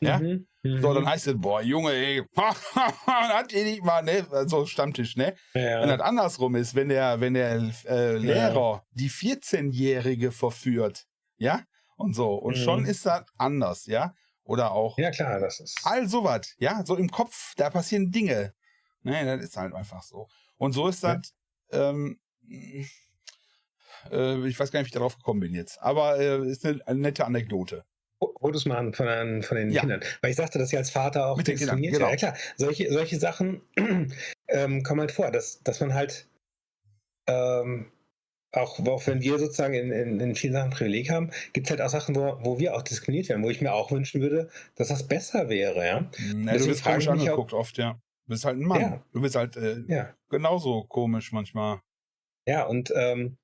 [0.01, 0.19] Ja?
[0.19, 0.47] Mhm.
[0.65, 1.09] So, dann mhm.
[1.09, 4.25] heißt es, boah, Junge, ey, hat ihr nicht mal, ne?
[4.47, 5.35] So Stammtisch, ne?
[5.55, 5.81] Ja.
[5.81, 8.85] Wenn das andersrum ist, wenn der, wenn der äh, Lehrer ja.
[8.93, 11.63] die 14-Jährige verführt, ja?
[11.97, 12.35] Und so.
[12.35, 12.63] Und mhm.
[12.63, 14.15] schon ist das anders, ja?
[14.45, 14.99] Oder auch.
[14.99, 15.81] Ja, klar, das ist.
[15.85, 16.85] All sowas, ja?
[16.85, 18.55] So im Kopf, da passieren Dinge.
[19.03, 20.29] Ne, das ist halt einfach so.
[20.59, 21.35] Und so ist das,
[21.73, 21.91] ja.
[21.91, 22.21] ähm,
[24.11, 25.83] äh, ich weiß gar nicht, wie ich darauf gekommen bin jetzt.
[25.83, 27.85] Aber äh, ist eine, eine nette Anekdote.
[28.43, 29.81] Fotos machen von, den, von den ja.
[29.81, 30.01] Kindern.
[30.21, 32.11] Weil ich sagte, dass sie als Vater auch Mit Kindern, genau.
[32.11, 32.37] Ja, klar.
[32.57, 33.63] Solche, solche Sachen
[34.49, 36.29] ähm, kommen halt vor, dass, dass man halt
[37.27, 37.91] ähm,
[38.53, 41.81] auch, auch wenn wir sozusagen in, in, in vielen Sachen Privileg haben, gibt es halt
[41.81, 44.89] auch Sachen, wo, wo wir auch diskriminiert werden, wo ich mir auch wünschen würde, dass
[44.89, 46.11] das besser wäre, ja.
[46.35, 48.01] Na, du bist komisch angeguckt auch, oft, ja.
[48.27, 48.81] Du bist halt ein Mann.
[48.81, 49.05] Ja.
[49.13, 50.15] Du bist halt äh, ja.
[50.29, 51.81] genauso komisch manchmal.
[52.47, 53.39] Ja, und ähm,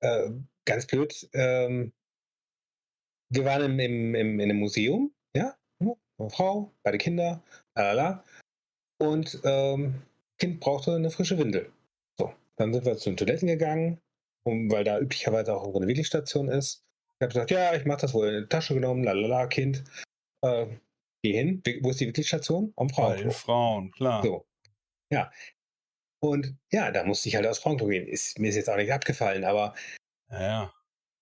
[0.00, 0.30] äh,
[0.64, 1.92] ganz blöd, ähm,
[3.32, 7.42] wir waren im, im, im, in einem Museum, ja, eine Frau, beide Kinder,
[7.74, 8.22] lalala.
[9.00, 10.02] Und ähm,
[10.38, 11.72] Kind brauchte eine frische Windel.
[12.18, 14.00] So, dann sind wir zu den Toiletten gegangen,
[14.44, 16.84] um, weil da üblicherweise auch eine Wicklingsstation ist.
[17.18, 19.82] Ich habe gesagt, ja, ich mache das wohl in die Tasche genommen, lalala, Kind.
[20.44, 20.66] Äh,
[21.22, 21.62] geh hin.
[21.80, 22.72] Wo ist die Wicklingsstation?
[22.76, 23.24] Am Frauenklo.
[23.24, 24.22] Bei Frauen, klar.
[24.22, 24.46] So.
[25.10, 25.30] Ja.
[26.20, 28.06] Und ja, da musste ich halt aus Frauenklo gehen.
[28.06, 29.74] Ist, mir ist jetzt auch nicht abgefallen, aber
[30.30, 30.72] ja.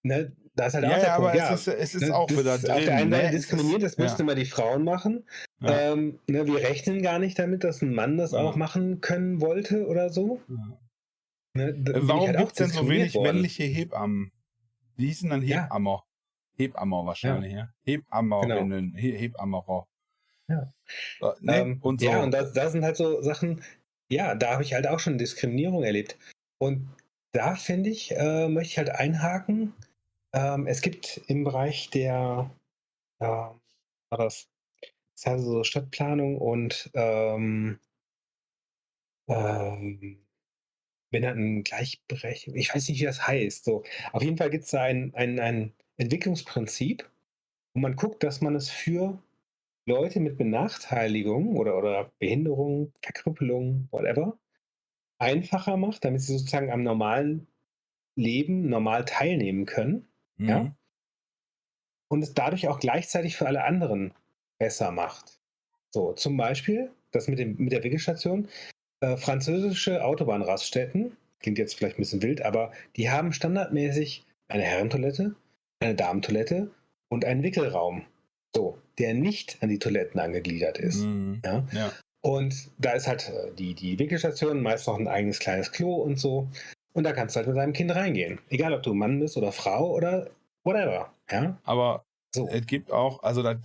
[0.03, 1.31] Ne, da ist halt ja, auch der ja, Punkt.
[1.31, 2.71] Aber ja, es ist, es ist ne, auch wieder drin.
[2.71, 3.31] Auf der einen Seite ne?
[3.31, 5.25] diskriminiert, das müssten immer die Frauen machen.
[5.63, 9.87] Ähm, ne, wir rechnen gar nicht damit, dass ein Mann das auch machen können wollte
[9.87, 10.43] oder so.
[11.55, 13.37] Ne, Warum halt gibt es denn so wenig worden.
[13.37, 14.33] männliche Hebammen?
[14.99, 16.05] Die hießen dann Hebammer.
[16.57, 17.71] Hebammer wahrscheinlich, ja.
[17.85, 19.19] Hebammerinnen, genau.
[19.19, 19.87] Hebammerer.
[20.49, 20.73] Ja.
[21.21, 21.57] So, ne?
[21.57, 22.07] ähm, und so.
[22.07, 23.63] Ja, und da, da sind halt so Sachen,
[24.11, 26.19] ja, da habe ich halt auch schon Diskriminierung erlebt.
[26.59, 26.91] Und
[27.33, 29.73] da finde ich, äh, möchte ich halt einhaken.
[30.33, 32.51] Ähm, es gibt im Bereich der,
[33.21, 33.59] äh, war
[34.11, 34.49] das,
[35.17, 37.81] das heißt so Stadtplanung und ähm,
[39.29, 40.25] ähm,
[41.13, 43.65] Gleichberechtigung, ich weiß nicht, wie das heißt.
[43.65, 43.85] So.
[44.13, 47.09] Auf jeden Fall gibt es da ein, ein, ein Entwicklungsprinzip,
[47.75, 49.21] wo man guckt, dass man es für
[49.87, 54.39] Leute mit Benachteiligung oder, oder Behinderung, Verkrüppelung, whatever,
[55.19, 57.49] einfacher macht, damit sie sozusagen am normalen
[58.17, 60.10] Leben normal teilnehmen können.
[60.41, 60.49] Mhm.
[60.49, 60.75] Ja?
[62.09, 64.13] Und es dadurch auch gleichzeitig für alle anderen
[64.59, 65.39] besser macht.
[65.91, 68.49] So, zum Beispiel, das mit, dem, mit der Wickelstation,
[69.01, 75.35] äh, französische Autobahnraststätten, klingt jetzt vielleicht ein bisschen wild, aber die haben standardmäßig eine Herrentoilette,
[75.81, 76.71] eine Damentoilette
[77.09, 78.05] und einen Wickelraum.
[78.55, 81.01] So, der nicht an die Toiletten angegliedert ist.
[81.01, 81.41] Mhm.
[81.45, 81.67] Ja?
[81.73, 81.93] Ja.
[82.23, 86.19] Und da ist halt äh, die, die Wickelstation, meist noch ein eigenes kleines Klo und
[86.19, 86.49] so.
[86.93, 88.41] Und da kannst du halt mit deinem Kind reingehen.
[88.49, 90.31] Egal, ob du Mann bist oder Frau oder
[90.65, 91.13] whatever.
[91.31, 91.59] Ja?
[91.65, 92.49] Aber So.
[92.49, 93.59] es gibt auch, also das,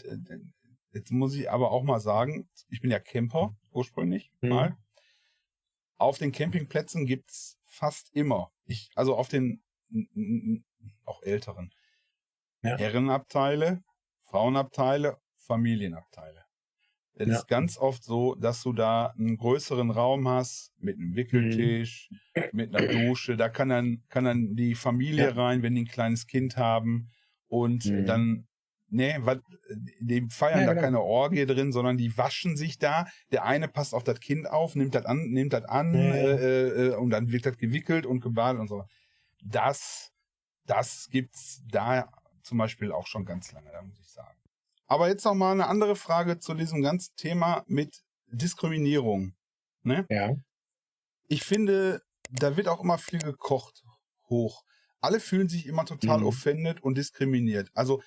[0.94, 4.50] jetzt muss ich aber auch mal sagen, ich bin ja Camper ursprünglich Mhm.
[4.50, 4.78] mal.
[5.98, 9.64] Auf den Campingplätzen gibt's fast immer, ich, also auf den
[11.06, 11.74] auch älteren,
[12.64, 12.78] Ja.
[12.78, 13.84] Herrenabteile,
[14.26, 16.45] Frauenabteile, Familienabteile.
[17.17, 17.39] Es Ja.
[17.39, 22.10] ist ganz oft so, dass du da einen größeren Raum hast mit einem Wickeltisch,
[22.51, 23.38] mit einer Dusche.
[23.38, 25.32] Da kann dann, kann dann die Familie Ja.
[25.36, 27.08] rein, wenn die ein kleines Kind haben.
[27.47, 28.06] Und Mhm.
[28.06, 28.47] dann,
[28.89, 29.41] nee, wat,
[30.01, 30.82] die feiern Ja, da genau.
[30.82, 33.06] keine Orgie drin, sondern die waschen sich da.
[33.32, 36.13] Der eine passt auf das Kind auf, nimmt das an, nimmt das an ja.
[36.13, 38.84] Äh, äh, und dann wird das gewickelt und gebadet und so.
[39.43, 40.12] Das,
[40.65, 42.12] das gibt's da
[42.43, 44.35] zum Beispiel auch schon ganz lange, da muss ich sagen.
[44.88, 49.36] Aber jetzt noch mal eine andere Frage zu diesem ganzen Thema mit Diskriminierung.
[49.84, 50.06] Ne?
[50.10, 50.34] Ja.
[51.28, 53.84] Ich finde, da wird auch immer viel gekocht
[54.30, 54.63] hoch.
[55.02, 56.26] Alle fühlen sich immer total Mhm.
[56.26, 57.69] offended und diskriminiert.
[57.74, 58.02] Also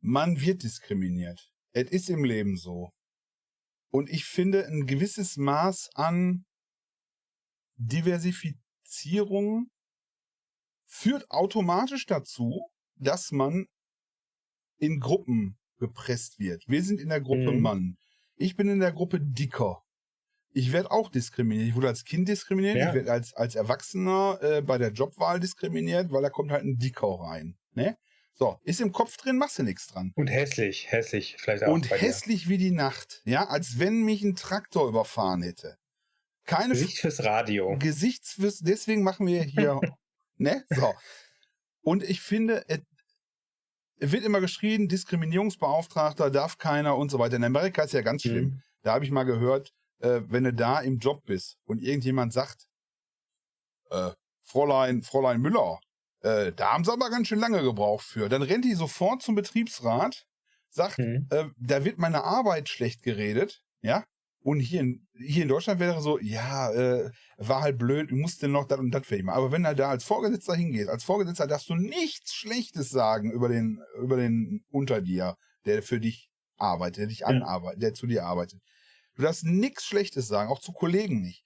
[0.00, 1.50] man wird diskriminiert.
[1.72, 2.90] Es ist im Leben so.
[3.90, 6.44] Und ich finde, ein gewisses Maß an
[7.76, 9.70] Diversifizierung
[10.86, 13.66] führt automatisch dazu, dass man
[14.78, 16.62] in Gruppen gepresst wird.
[16.68, 17.60] Wir sind in der Gruppe Mhm.
[17.60, 17.96] Mann.
[18.36, 19.82] Ich bin in der Gruppe Dicker.
[20.54, 21.68] Ich werde auch diskriminiert.
[21.68, 22.76] Ich wurde als Kind diskriminiert.
[22.76, 22.88] Ja.
[22.88, 26.78] Ich werde als, als Erwachsener äh, bei der Jobwahl diskriminiert, weil da kommt halt ein
[26.78, 27.56] Dicker rein.
[27.74, 27.96] Ne?
[28.34, 30.12] So, ist im Kopf drin, machst du nichts dran.
[30.14, 31.72] Und hässlich, hässlich vielleicht auch.
[31.72, 32.06] Und bei dir.
[32.06, 33.22] hässlich wie die Nacht.
[33.24, 35.76] Ja, als wenn mich ein Traktor überfahren hätte.
[36.44, 37.76] Keine Gesicht fürs Radio.
[37.78, 39.80] Gesichtswiss, deswegen machen wir hier,
[40.36, 40.64] ne?
[40.70, 40.92] So.
[41.82, 42.64] Und ich finde,
[44.10, 47.36] wird immer geschrien, Diskriminierungsbeauftragter darf keiner und so weiter.
[47.36, 48.44] In Amerika ist ja ganz schlimm.
[48.44, 48.62] Mhm.
[48.82, 52.66] Da habe ich mal gehört, äh, wenn du da im Job bist und irgendjemand sagt,
[53.90, 54.10] äh,
[54.42, 55.78] Fräulein, Fräulein Müller,
[56.20, 58.28] äh, da haben sie aber ganz schön lange gebraucht für.
[58.28, 60.26] Dann rennt die sofort zum Betriebsrat,
[60.70, 61.28] sagt, Mhm.
[61.30, 64.04] äh, da wird meine Arbeit schlecht geredet, ja.
[64.42, 68.66] Und hier in, hier in Deutschland wäre so, ja, äh, war halt blöd, musste noch
[68.66, 69.38] das und das fertig machen.
[69.38, 73.48] Aber wenn er da als Vorgesetzter hingeht, als Vorgesetzter darfst du nichts Schlechtes sagen über
[73.48, 76.28] den, über den unter dir, der für dich
[76.58, 77.26] arbeitet, der dich Ja.
[77.28, 78.60] anarbeitet, der zu dir arbeitet.
[79.14, 81.44] Du darfst nichts Schlechtes sagen, auch zu Kollegen nicht.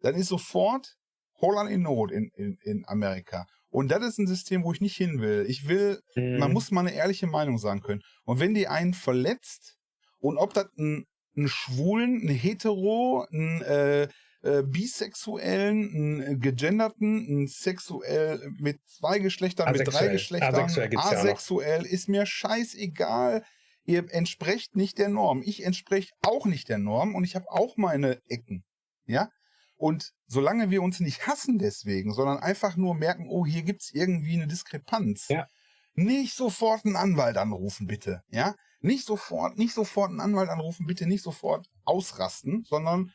[0.00, 0.94] Dann ist sofort
[1.40, 3.46] Holland in Not in, in, in Amerika.
[3.68, 5.44] Und das ist ein System, wo ich nicht hin will.
[5.48, 6.54] Ich will man Mhm.
[6.54, 8.02] muss mal eine ehrliche Meinung sagen können.
[8.24, 9.76] Und wenn die einen verletzt,
[10.18, 11.04] und ob das ein,
[11.36, 14.08] ein Schwulen, ein Hetero, ein äh,
[14.42, 20.12] äh, Bisexuellen, ein Gegenderten, ein Sexuell mit zwei Geschlechtern, mit drei Asexuell.
[20.12, 23.44] Geschlechtern, Asexuell gibt's ja asexuell, ist mir scheißegal.
[23.84, 25.42] Ihr entsprecht nicht der Norm.
[25.44, 28.64] Ich entspreche auch nicht der Norm und ich habe auch meine Ecken.
[29.06, 29.30] Ja?
[29.76, 34.34] Und solange wir uns nicht hassen deswegen, sondern einfach nur merken, oh, hier gibt's irgendwie
[34.34, 35.28] eine Diskrepanz.
[35.28, 35.46] Ja.
[35.94, 38.22] Nicht sofort einen Anwalt anrufen, bitte.
[38.28, 38.54] Ja?
[38.86, 43.12] Nicht sofort, nicht sofort einen Anwalt anrufen, bitte nicht sofort ausrasten, sondern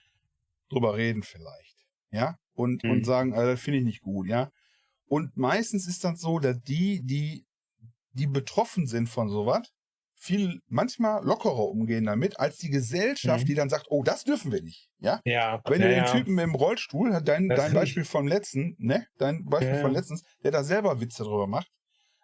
[0.70, 1.78] drüber reden vielleicht.
[2.12, 2.38] Ja?
[2.54, 2.92] Und, Mhm.
[2.92, 4.52] und sagen, äh, das finde ich nicht gut, ja.
[5.08, 7.46] Und meistens ist das so, dass die, die,
[8.14, 9.70] die betroffen sind von sowas,
[10.16, 13.48] viel manchmal lockerer umgehen damit, als die Gesellschaft, Mhm.
[13.48, 14.90] die dann sagt, oh, das dürfen wir nicht.
[15.00, 15.20] Ja?
[15.26, 16.12] Ja, Wenn ja, du den ja.
[16.12, 19.08] Typen im Rollstuhl, dein, dein Beispiel vom letzten, ne?
[19.18, 21.70] Dein Beispiel Ja, von letztens, der da selber Witze drüber macht.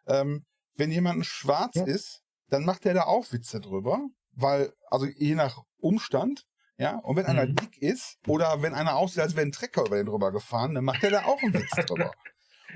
[0.05, 5.35] Ähm, wenn jemand schwarz ist, dann macht der da auch Witze drüber, weil, also je
[5.35, 6.45] nach Umstand,
[6.77, 7.55] ja, und wenn einer Mhm.
[7.55, 10.85] dick ist oder wenn einer aussieht, als wäre ein Trecker über den drüber gefahren, dann
[10.85, 12.13] macht der da auch einen Witz drüber.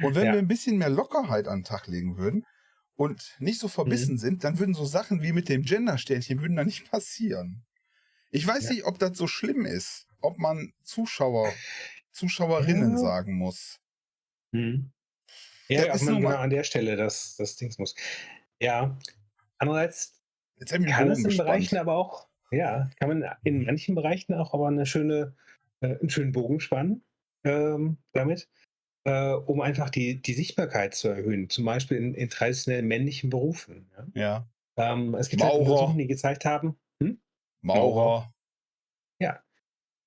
[0.02, 0.32] Und wenn Ja.
[0.34, 2.46] wir ein bisschen mehr Lockerheit an den Tag legen würden
[2.96, 3.72] und nicht so Mhm.
[3.72, 7.64] verbissen sind, dann würden so Sachen wie mit dem Gender-Sternchen würden da nicht passieren.
[8.32, 8.70] Ich weiß Ja.
[8.72, 11.54] nicht, ob das so schlimm ist, ob man Zuschauer,
[12.12, 12.98] Zuschauerinnen Ja.
[12.98, 13.80] sagen muss.
[14.52, 14.92] Mhm.
[15.70, 17.96] Das Ja, ja, ist man nun mal- an der Stelle das, das Dings muss.
[18.60, 18.98] Ja.
[19.62, 20.20] Andererseits
[20.60, 21.82] kann es in Bereichen gespannt.
[21.82, 25.36] aber auch, ja, kann man in manchen Bereichen auch aber eine schöne,
[25.82, 27.04] äh, einen schönen Bogen spannen
[27.44, 28.50] ähm, damit,
[29.04, 31.50] äh, um einfach die, die Sichtbarkeit zu erhöhen.
[31.50, 33.90] Zum Beispiel in, in traditionell männlichen Berufen.
[34.16, 34.48] Ja?
[34.78, 34.94] Ja.
[34.94, 35.64] Ähm, es gibt halt Maurer.
[35.64, 36.78] Untersuchungen, die gezeigt haben.
[37.02, 37.20] Hm?
[37.62, 38.34] Maurer,
[39.20, 39.40] Ja.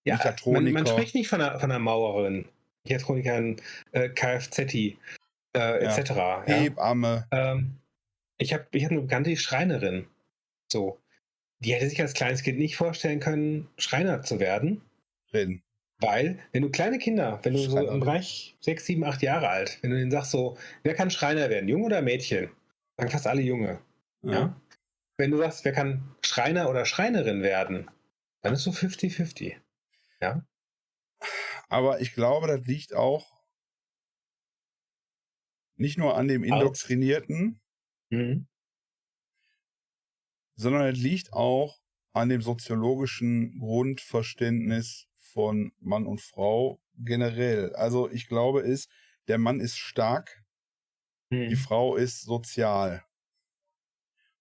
[0.06, 2.46] Ja, man, man spricht nicht von einer, von einer Maurerin,
[2.84, 3.56] Mechatronikerin,
[3.92, 4.96] äh, Kfz, äh,
[5.54, 6.10] etc.
[6.10, 6.42] Ja.
[6.44, 7.26] Hebamme.
[7.30, 7.80] Ähm,
[8.38, 10.06] ich habe ich hab eine Bekannte, die Schreinerin.
[10.70, 11.00] So.
[11.60, 14.82] Die hätte sich als kleines Kind nicht vorstellen können, Schreiner zu werden,
[15.32, 15.62] Reden.
[15.98, 17.94] weil, wenn du kleine Kinder, wenn du so Schreinerin.
[17.94, 21.48] im Bereich sechs, sieben, acht Jahre alt, wenn du denen sagst, so, wer kann Schreiner
[21.48, 22.50] werden, Junge oder Mädchen?
[22.96, 23.80] Sagen fast alle Junge.
[24.22, 24.60] Ja.
[25.16, 27.90] Wenn du sagst, wer kann Schreiner oder Schreinerin werden,
[28.42, 29.54] dann ist so 50-50.
[30.20, 30.44] Ja.
[31.68, 33.26] Aber ich glaube, das liegt auch
[35.76, 37.60] nicht nur an dem Indoktrinierten,
[38.14, 38.46] Mhm.
[40.56, 41.78] sondern es liegt auch
[42.12, 47.74] an dem soziologischen Grundverständnis von Mann und Frau generell.
[47.74, 48.88] Also ich glaube ist,
[49.28, 50.44] der Mann ist stark,
[51.48, 51.56] die Mhm.
[51.56, 53.02] Frau ist sozial.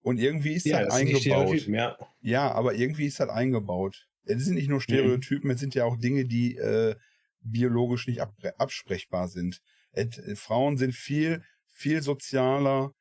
[0.01, 1.65] Und irgendwie ist Ja, das die eingebaut.
[1.67, 1.97] Ja.
[2.21, 4.09] Ja, aber irgendwie ist das eingebaut.
[4.25, 6.95] Es sind nicht nur Stereotypen, es sind ja auch Dinge, die äh,
[7.41, 9.61] biologisch nicht ab absprechbar sind.
[9.91, 12.93] Et, äh, Frauen sind viel, viel sozialer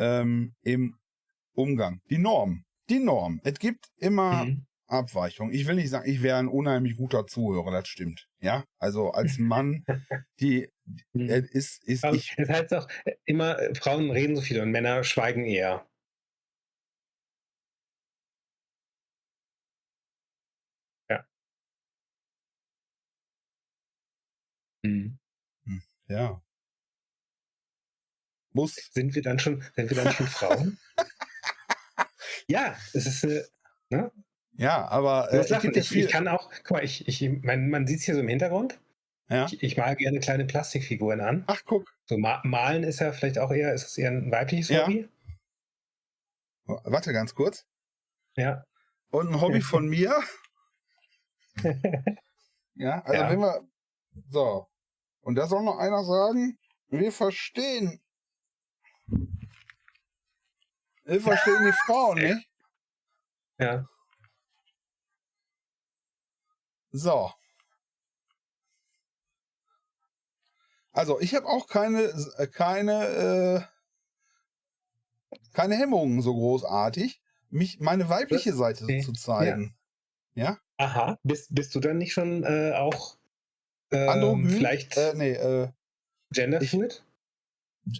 [0.00, 0.96] ähm, im
[1.54, 2.00] Umgang.
[2.10, 2.64] Die Norm.
[2.88, 3.40] Die Norm.
[3.44, 4.66] Es gibt immer Mhm.
[4.88, 5.54] Abweichungen.
[5.54, 8.26] Ich will nicht sagen, ich wäre ein unheimlich guter Zuhörer, das stimmt.
[8.40, 9.84] Ja, also als Mann,
[10.40, 10.68] die
[11.12, 11.28] Mhm.
[11.30, 12.34] es ist, ist Aber ich.
[12.36, 12.72] Das heißt
[13.04, 15.86] äh, immer, äh, Frauen reden so viel und Männer schweigen eher.
[21.08, 21.24] Ja.
[24.84, 25.18] Mhm.
[26.08, 26.42] Ja.
[28.52, 28.74] Muss.
[28.92, 30.78] Sind wir dann schon, sind wir dann schon Frauen?
[32.46, 33.44] ja, es ist äh,
[33.90, 34.10] ne?
[34.56, 38.00] Ja, aber äh, ja Ich, ich kann auch, guck mal, ich, ich, mein, man sieht
[38.00, 38.78] es hier so im Hintergrund.
[39.28, 39.46] ja.
[39.46, 41.44] Ich, ich male gerne kleine Plastikfiguren an.
[41.46, 41.88] Ach, guck.
[42.04, 44.82] So ma malen ist ja vielleicht auch eher, ist es eher ein weibliches Ja.
[44.86, 45.08] Hobby?
[46.66, 47.66] Warte ganz kurz.
[48.36, 48.64] Ja.
[49.10, 50.14] Und ein Hobby von mir.
[52.74, 53.30] Ja, also Ja.
[53.30, 53.60] wenn wir.
[54.30, 54.66] So.
[55.22, 56.58] Und da soll noch einer sagen,
[56.88, 58.00] wir verstehen.
[61.04, 62.48] Wir verstehen die Frauen, nicht?
[63.58, 63.88] ja.
[66.92, 67.32] So.
[70.92, 72.02] Also, ich habe auch keine,
[72.38, 73.66] äh, keine,
[75.30, 79.00] äh, keine Hemmungen so großartig, mich meine weibliche Seite okay.
[79.00, 79.76] zu zeigen.
[80.78, 81.18] Aha.
[81.22, 83.16] Bist, bist du dann nicht schon äh, auch
[83.90, 84.50] ähm, Androgyn?
[84.50, 85.68] vielleicht Äh, nee, äh,
[86.30, 87.04] genderfluid?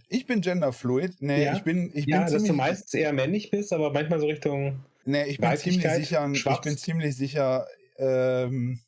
[0.09, 1.16] Ich bin genderfluid.
[1.20, 1.57] Nee, Ja.
[1.57, 4.85] ich bin, ich Ja, bin dass du meistens eher männlich bist, aber manchmal so Richtung.
[5.05, 6.64] nee, ich bin ziemlich sicher, ein- ich schwarz?
[6.64, 7.66] bin ziemlich sicher,
[7.98, 8.81] ähm,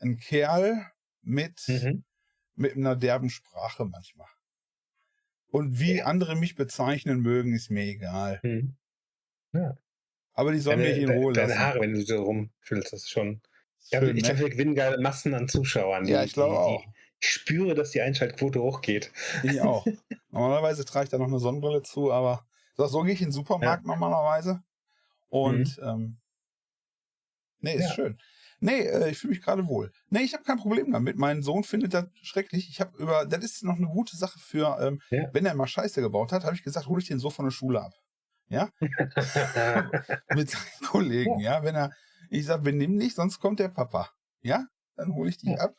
[0.00, 0.86] ein Kerl
[1.22, 2.04] mit, Mhm.
[2.56, 4.28] mit einer derben Sprache manchmal.
[5.50, 6.04] Und wie Ja.
[6.04, 8.40] andere mich bezeichnen mögen, ist mir egal.
[8.42, 8.76] Mhm.
[10.32, 11.60] Aber die sollen Deine, mich in Ruhe deine lassen.
[11.60, 13.40] Haare, wenn du so rumschüttelst, das ist schon.
[13.90, 14.28] Ja, Schön, ich ne?
[14.28, 16.06] glaube, wir gewinnen geile Massen an Zuschauern.
[16.06, 16.82] Ja, Die- ich glaube auch.
[16.84, 16.88] Die,
[17.20, 19.12] ich spüre, dass die Einschaltquote hochgeht.
[19.42, 19.86] Ich auch.
[20.30, 23.32] Normalerweise trage ich da noch eine Sonnenbrille zu, aber so, so gehe ich in den
[23.32, 24.62] Supermarkt normalerweise.
[25.28, 26.18] Und ähm,
[27.60, 27.94] nee, ist Ja.
[27.94, 28.18] schön.
[28.62, 29.90] Nee, äh, ich fühle mich gerade wohl.
[30.10, 31.16] Nee, ich habe kein Problem damit.
[31.16, 32.68] Mein Sohn findet das schrecklich.
[32.68, 35.30] Ich habe über, das ist noch eine gute Sache für, ähm, Ja.
[35.32, 37.52] wenn er mal Scheiße gebaut hat, habe ich gesagt, hol ich den so von der
[37.52, 37.94] Schule ab.
[40.34, 41.62] Mit seinen Kollegen, ja.
[41.62, 41.92] Wenn er,
[42.30, 44.10] ich sag, benimm dich, sonst kommt der Papa.
[44.42, 44.66] Ja?
[44.96, 45.58] Dann hole ich dich Ja.
[45.60, 45.74] ab.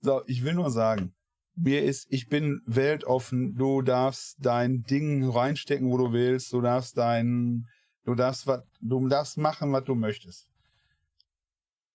[0.00, 1.14] So, ich will nur sagen,
[1.54, 6.98] mir ist, ich bin weltoffen, du darfst dein Ding reinstecken, wo du willst, du darfst
[6.98, 7.66] dein,
[8.04, 10.48] du darfst was, du darfst machen, was du möchtest.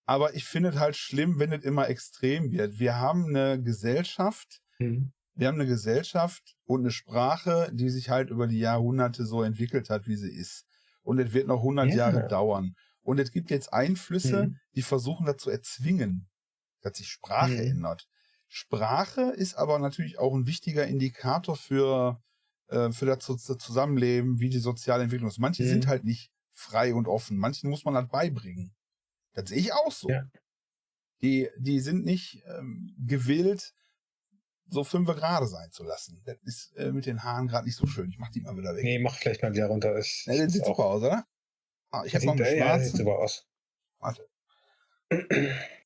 [0.05, 2.79] Aber ich finde es halt schlimm, wenn es immer extrem wird.
[2.79, 5.13] Wir haben eine Gesellschaft, Mhm.
[5.35, 9.89] wir haben eine Gesellschaft und eine Sprache, die sich halt über die Jahrhunderte so entwickelt
[9.91, 10.65] hat, wie sie ist.
[11.03, 11.95] Und es wird noch 100 Ja.
[12.09, 12.73] Jahre dauern.
[13.03, 14.57] Und es gibt jetzt Einflüsse, Mhm.
[14.75, 16.27] die versuchen das zu erzwingen,
[16.81, 17.59] dass sich Sprache Mhm.
[17.71, 18.07] ändert.
[18.47, 22.21] Sprache ist aber natürlich auch ein wichtiger Indikator für,
[22.67, 25.39] äh, für das Zu- Zusammenleben, wie die soziale Entwicklung ist.
[25.39, 25.67] Manche Mhm.
[25.67, 27.37] sind halt nicht frei und offen.
[27.37, 28.73] Manchen muss man halt beibringen.
[29.33, 30.09] Das sehe ich auch so.
[30.09, 30.23] Ja.
[31.21, 33.73] Die, die sind nicht ähm, gewillt,
[34.67, 36.21] so fünfe gerade sein zu lassen.
[36.25, 38.09] Das ist äh, mit den Haaren gerade nicht so schön.
[38.09, 38.83] Ich mach die mal wieder weg.
[38.83, 39.97] Nee, mach vielleicht mal wieder runter.
[39.97, 41.25] Ich, Ja, das sieht super aus, oder?
[41.89, 43.45] Ah, ich habe noch sieht, eine ja, sieht super aus.
[43.99, 44.27] Warte.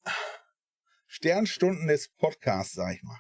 [1.16, 3.20] Sternstunden des Podcasts, sag ich mal.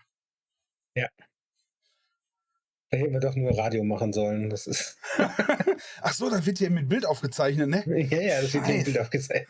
[2.89, 4.49] Da hätten wir doch nur Radio machen sollen.
[4.49, 4.97] Das ist.
[6.01, 7.83] Ach so, dann wird hier mit Bild aufgezeichnet, ne?
[7.87, 8.77] ja, ja, das wird Scheiße.
[8.77, 9.49] im Bild aufgezeigt.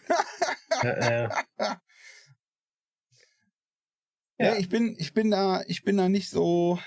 [0.84, 1.46] ja, ja.
[1.60, 1.82] Ja.
[4.38, 4.58] Ja.
[4.58, 6.78] ich bin, ich bin da, ich bin da nicht so.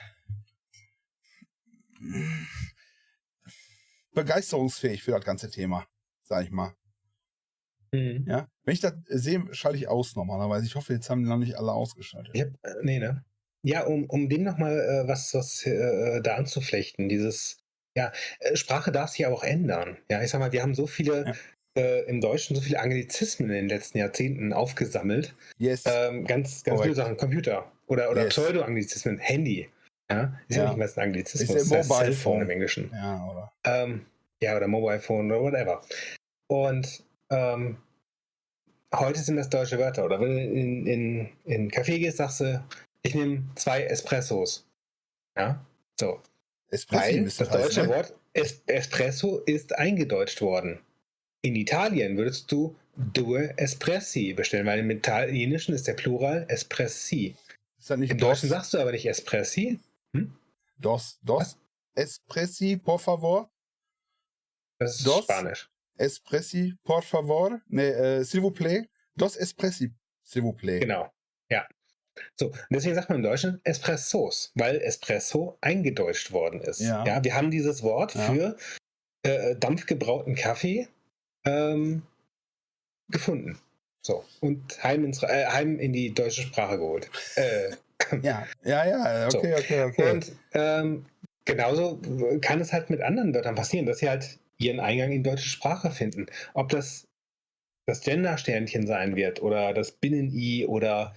[4.13, 5.87] begeisterungsfähig für das ganze Thema,
[6.25, 6.77] sag ich mal.
[7.93, 8.27] Mhm.
[8.29, 10.66] Ja, wenn ich das sehe, schalte ich aus normalerweise.
[10.66, 12.35] Ich hoffe, jetzt haben die noch nicht alle ausgeschaltet.
[12.39, 13.25] Hab, äh, nee, ne?
[13.62, 17.57] Ja, um, um dem nochmal äh, was, was äh, da anzuflechten, dieses,
[17.97, 19.97] ja, äh, Sprache darf sich aber auch ändern.
[20.11, 21.33] Ja, ich sag mal, wir haben so viele,
[21.79, 25.35] äh, im Deutschen so viele Anglizismen in den letzten Jahrzehnten aufgesammelt.
[25.57, 25.85] Yes.
[25.87, 26.95] Ähm, ganz, ganz viele.
[26.95, 28.35] Sachen, Computer oder, oder Yes.
[28.35, 29.71] Pseudo-Anglizismen, Handy.
[30.11, 30.69] Ja, ist ja, Ja.
[30.69, 32.43] nicht mehr ein Anglizismus, Ist ja Mobile Phone.
[32.43, 32.91] im Englischen.
[32.93, 33.53] ja, oder?
[33.64, 34.05] Ähm,
[34.43, 35.81] ja, oder Mobile Phone oder whatever.
[36.49, 37.79] Und ähm,
[38.95, 40.05] heute sind das deutsche Wörter.
[40.05, 42.64] Oder wenn du in, in, in einen Café gehst, sagst du,
[43.03, 44.66] ich nehme zwei Espressos.
[45.36, 45.64] Ja,
[45.99, 46.20] so.
[46.70, 47.89] Espresso Weil das deutsche ne?
[47.89, 50.80] Wort es Espresso ist eingedeutscht worden.
[51.43, 57.36] In Italien würdest du due espressi bestellen, weil im Italienischen ist der Plural espressi.
[57.78, 59.78] Ist das nicht Im Deutschen sagst du aber nicht espressi.
[60.78, 61.57] dos, dos,
[61.95, 63.51] espressi, por favor,
[64.78, 65.24] Das ist Dos?
[65.24, 65.70] Spanisch.
[65.99, 69.92] Espressi, por favor, ne, äh, s'il vous plaît, dos espressi,
[70.24, 70.80] s'il vous plaît.
[70.80, 71.11] Genau.
[71.51, 71.66] Ja.
[72.34, 76.80] So, und deswegen sagt man im Deutschen Espressos, weil Espresso eingedeutscht worden ist.
[76.80, 77.05] Ja.
[77.22, 78.20] wir haben dieses Wort Ja.
[78.32, 78.57] für
[79.22, 80.88] äh, dampfgebrauten Kaffee
[81.44, 82.03] ähm,
[83.09, 83.59] gefunden.
[84.03, 87.11] So, und heim, ins, äh, heim in die deutsche Sprache geholt.
[87.36, 87.70] Äh,
[88.22, 90.11] Ja, ja, ja, okay, okay, okay.
[90.12, 91.05] und ähm,
[91.44, 92.01] genauso
[92.40, 95.91] kann es halt mit anderen Wörtern passieren, dass sie halt ihren Eingang in deutsche Sprache
[95.91, 96.27] finden.
[96.55, 97.07] Ob das
[97.87, 101.15] das Gender-Sternchen sein wird oder das Binnen-I oder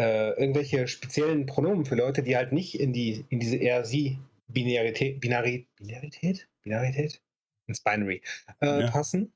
[0.00, 5.66] äh, irgendwelche speziellen Pronomen für Leute, die halt nicht in die in diese er-sie-Binarität, Binari,
[5.76, 7.20] Binarität, Binarität,
[7.66, 8.22] ins Binary
[8.62, 8.90] äh, Ja.
[8.90, 9.32] passen.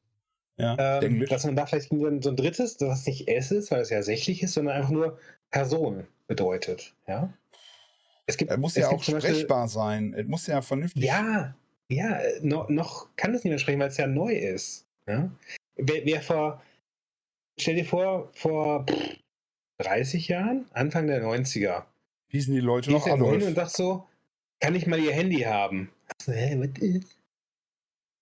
[0.56, 3.90] ja, Ähm, dass man da vielleicht so ein drittes, das nicht S ist, weil es
[3.90, 5.18] ja sächlich ist, sondern einfach nur
[5.50, 6.94] Person bedeutet.
[7.06, 7.34] Ja?
[8.24, 10.14] Es gibt, Es muss ja auch zum Beispiel- sprechbar sein.
[10.14, 11.02] Es muss ja vernünftig.
[11.04, 11.54] Ja,
[11.90, 14.86] ja, äh, no, noch kann es nicht mehr sprechen, weil es ja neu ist.
[15.06, 15.30] Ja?
[15.76, 16.62] Wer, wer vor,
[17.58, 19.16] stell dir vor, vor pff,
[19.78, 21.84] 30 Jahren, Anfang der 90er,
[22.30, 23.44] Hießen die Leute noch Adolf.
[23.44, 24.06] und sagst so,
[24.60, 25.90] kann ich mal ihr Handy haben?
[26.22, 26.56] So, hä,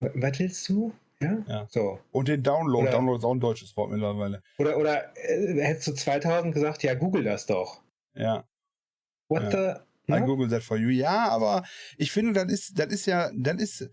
[0.01, 0.93] was willst du?
[1.23, 1.45] Ja?
[1.47, 1.67] Ja.
[1.71, 2.01] So.
[2.13, 2.85] Und den Download.
[2.85, 4.43] Oder- Download ist auch ein deutsches Wort mittlerweile.
[4.59, 7.83] Oder, oder äh, hättest du 2000 gesagt, ja, google das doch.
[8.15, 8.45] Ja.
[9.29, 9.75] What Ja.
[9.75, 9.81] the?
[10.19, 10.21] I?
[10.21, 10.89] Google that for you.
[10.91, 11.65] Ja, aber
[11.97, 13.89] ich finde, das ist, das ist ja, das ist,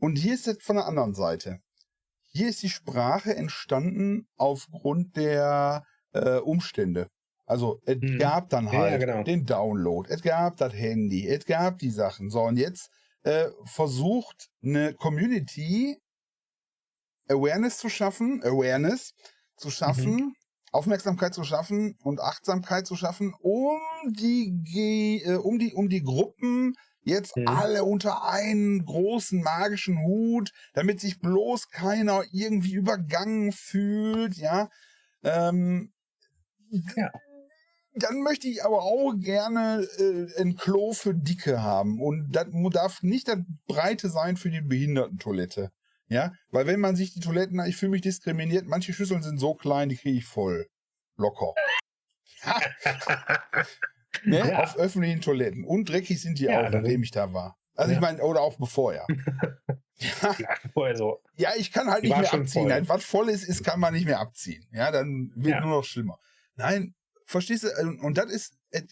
[0.00, 1.58] und hier ist das von der anderen Seite.
[2.32, 7.08] Hier ist die Sprache entstanden aufgrund der äh, Umstände.
[7.46, 8.18] Also, es Mhm.
[8.18, 9.22] gab dann Ja, ja, halt genau.
[9.22, 12.30] den Download, es gab das Handy, es gab die Sachen.
[12.30, 12.90] So, und jetzt
[13.22, 15.98] äh, versucht eine Community
[17.28, 19.14] Awareness zu schaffen, Awareness
[19.56, 20.34] zu schaffen, Mhm.
[20.74, 23.78] Aufmerksamkeit zu schaffen und Achtsamkeit zu schaffen, um
[24.12, 27.46] die, äh, um die, um die Gruppen jetzt Mhm.
[27.46, 34.68] alle unter einen großen magischen Hut, damit sich bloß keiner irgendwie übergangen fühlt, ja.
[35.22, 35.92] Ähm,
[36.96, 37.10] Ja.
[37.96, 42.00] Dann möchte ich aber auch gerne äh, ein Klo für Dicke haben.
[42.00, 45.70] Und das darf nicht das Breite sein für die Behindertentoilette.
[46.08, 49.54] Ja, weil wenn man sich die Toiletten, ich fühle mich diskriminiert, manche Schüsseln sind so
[49.54, 50.66] klein, die kriege ich voll.
[51.16, 51.54] Locker.
[54.24, 54.38] Ne?
[54.38, 54.62] Ja.
[54.62, 55.64] Auf öffentlichen Toiletten.
[55.64, 57.58] Und dreckig sind die Ja, auch, nachdem ich da war.
[57.74, 58.00] Also ich Ja.
[58.00, 59.04] meine, oder auch bevor, ja.
[59.98, 60.36] ja.
[60.72, 61.20] Vorher so.
[61.36, 62.68] Ja, ich kann halt Die nicht mehr abziehen.
[62.68, 62.88] voll.
[62.88, 64.64] Was voll ist, ist, kann man nicht mehr abziehen.
[64.70, 66.18] Ja, dann wird nur noch schlimmer.
[66.54, 66.94] Nein,
[67.26, 67.68] verstehst du?
[67.82, 68.82] Und- Und das ist, äh,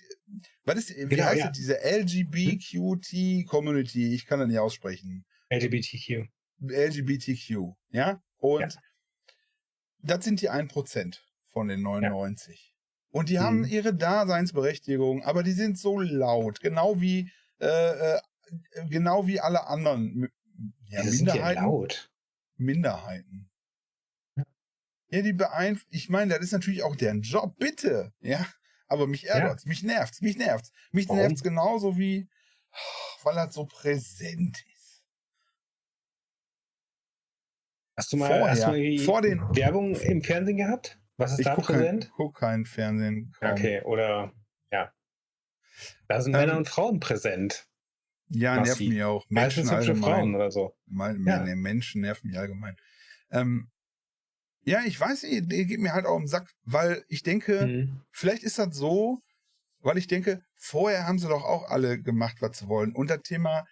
[0.65, 1.47] was ist, wie Genau, heißt ja.
[1.49, 4.15] das, diese LGBTQT Community?
[4.15, 5.25] Ich kann das nicht aussprechen.
[5.51, 6.27] LGBTQ.
[6.71, 8.23] LGBTQ, ja?
[8.39, 8.69] Und Ja.
[9.99, 12.75] das sind die 1% von den 99.
[13.11, 13.41] Und die Mhm.
[13.43, 18.21] haben ihre Daseinsberechtigung, aber die sind so laut, genau wie, äh, äh,
[18.89, 20.31] genau wie alle anderen
[20.89, 21.63] ja, sind die Minderheiten.
[21.63, 22.11] laut?
[22.57, 23.51] Minderheiten.
[25.09, 25.95] Ja, die beeinflussen.
[25.95, 28.13] Ich meine, das ist natürlich auch deren Job, bitte.
[28.21, 28.47] Ja.
[28.89, 30.71] Aber mich ärgert's, mich nervt's, mich nervt's.
[30.91, 31.21] Mich Warum?
[31.21, 32.29] nervt's genauso wie,
[33.23, 35.03] weil das so präsent ist.
[37.97, 40.99] Hast du mal, Vorher, hast du mal vor den- Werbung im Fernsehen gehabt?
[41.19, 42.11] Was ist Ich da gucke kein, präsent?
[42.17, 43.33] guck kein Fernsehen.
[43.39, 43.53] Kaum.
[43.53, 44.33] Okay, oder
[44.71, 44.93] ja.
[46.09, 47.69] Da sind Ähm, Männer und Frauen präsent.
[48.29, 49.27] Ja, nerven mich auch.
[49.29, 50.75] Menschen Meistens hübsche Frauen oder so.
[50.87, 51.45] Mal, Ja.
[51.45, 52.77] nee, Menschen nerven mich allgemein.
[53.31, 53.71] Ähm,
[54.65, 58.01] ja, ich weiß nicht, die geht mir halt auch im Sack, weil ich denke, Mhm.
[58.11, 59.21] Vielleicht ist das so,
[59.81, 62.95] weil ich denke, vorher haben sie doch auch alle gemacht, was sie wollen.
[62.95, 63.67] Und das Thema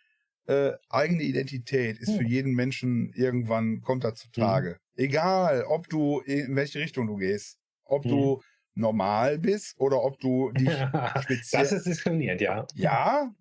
[0.47, 2.18] äh, eigene Identität ist Ja.
[2.18, 4.78] für jeden Menschen irgendwann kommt da zutage.
[4.97, 8.43] Egal, ob du in welche Richtung du gehst, ob du
[8.74, 10.70] normal bist oder ob du dich
[11.22, 12.66] speziell das ist diskriminierend, ja.
[12.74, 13.34] ja,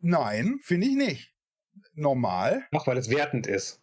[0.00, 1.34] Nein, finde ich nicht.
[1.94, 2.66] Normal.
[2.72, 3.82] Auch weil es wertend ist.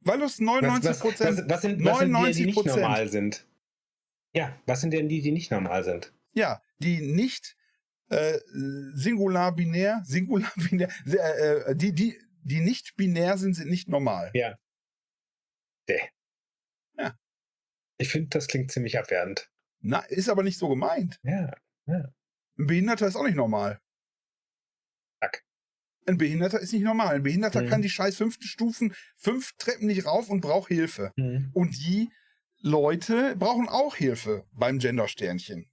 [0.00, 1.38] Weil es Was, 99 was, Prozent.
[1.38, 2.66] was, was sind, was sind die, die nicht 99%.
[2.68, 3.46] normal sind?
[4.34, 6.12] Ja, was sind denn die, die nicht normal sind?
[6.32, 7.56] Ja, die nicht
[8.10, 8.38] äh,
[8.94, 14.30] singular-binär, singular-binär, äh, äh, die, die, die nicht binär sind, sind nicht normal.
[14.34, 14.56] Ja.
[15.88, 16.00] Däh.
[16.98, 17.18] Ja.
[17.98, 19.50] Ich finde, das klingt ziemlich abwertend.
[19.80, 21.18] Na, ist aber nicht so gemeint.
[21.22, 21.54] Ja.
[21.86, 22.12] Ein
[22.66, 23.80] Behinderter ist auch nicht normal.
[25.20, 25.44] Zack.
[26.06, 27.16] Ein Behinderter ist nicht normal.
[27.16, 27.68] Ein Behinderter Mhm.
[27.68, 31.12] kann die scheiß fünften Stufen, fünf Treppen nicht rauf und braucht Hilfe.
[31.16, 31.50] Mhm.
[31.52, 32.10] Und die
[32.60, 35.70] Leute brauchen auch Hilfe beim Gendersternchen.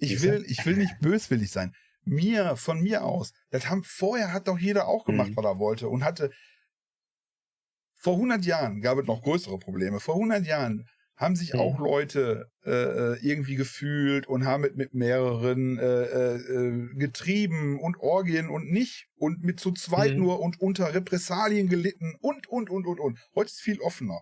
[0.00, 1.72] Ich will, ich will nicht böswillig sein.
[2.04, 5.36] Mir, von mir aus, das haben, vorher hat doch jeder auch gemacht, Mhm.
[5.36, 6.30] was er wollte und hatte,
[8.00, 10.00] vor 100 Jahren gab es noch größere Probleme.
[10.00, 10.84] Vor 100 Jahren
[11.16, 11.60] haben sich Mhm.
[11.60, 17.80] auch Leute äh, äh, irgendwie gefühlt und haben mit, mit mehreren äh, äh, äh, getrieben
[17.80, 20.22] und Orgien und nicht und mit zu zweit Mhm.
[20.22, 23.18] nur und unter Repressalien gelitten und, und, und, und, und.
[23.34, 24.20] Heute ist viel offener.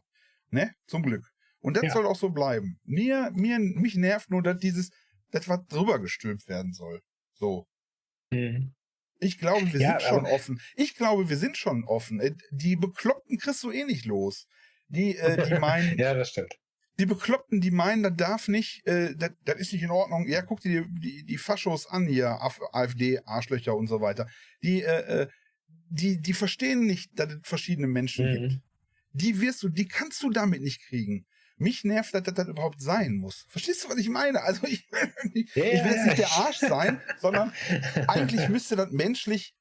[0.50, 0.72] Ne?
[0.86, 1.28] Zum Glück.
[1.60, 1.90] Und das Ja.
[1.90, 2.78] soll auch so bleiben.
[2.84, 4.90] Mir, mir, mich nervt nur, dass dieses,
[5.30, 7.00] das was drüber gestülpt werden soll.
[7.34, 7.66] So.
[8.30, 8.74] Mhm.
[9.18, 10.60] Ich glaube, wir Ja, sind schon offen.
[10.74, 12.20] Ich glaube, wir sind schon offen.
[12.20, 14.46] Äh, Die Bekloppten kriegst du eh nicht los.
[14.88, 16.54] Die, äh, die meinen, Ja, das stimmt.
[16.98, 20.26] die Bekloppten, die meinen, das darf nicht, äh, das, das ist nicht in Ordnung.
[20.28, 24.28] Ja, guck dir die, die, die Faschos an hier, Af- AfD, Arschlöcher und so weiter.
[24.62, 25.28] Die, äh, äh,
[25.88, 28.48] die, die verstehen nicht, dass es verschiedene Menschen Mhm.
[28.48, 28.60] gibt.
[29.12, 31.26] Die wirst du, die kannst du damit nicht kriegen.
[31.59, 33.46] Mich nervt, dass das, überhaupt sein muss.
[33.48, 34.42] Verstehst du, was ich meine?
[34.42, 34.86] Also ich,
[35.32, 37.52] ich Ja, will jetzt nicht der Arsch sein, sondern
[38.09, 39.54] eigentlich müsste das menschlich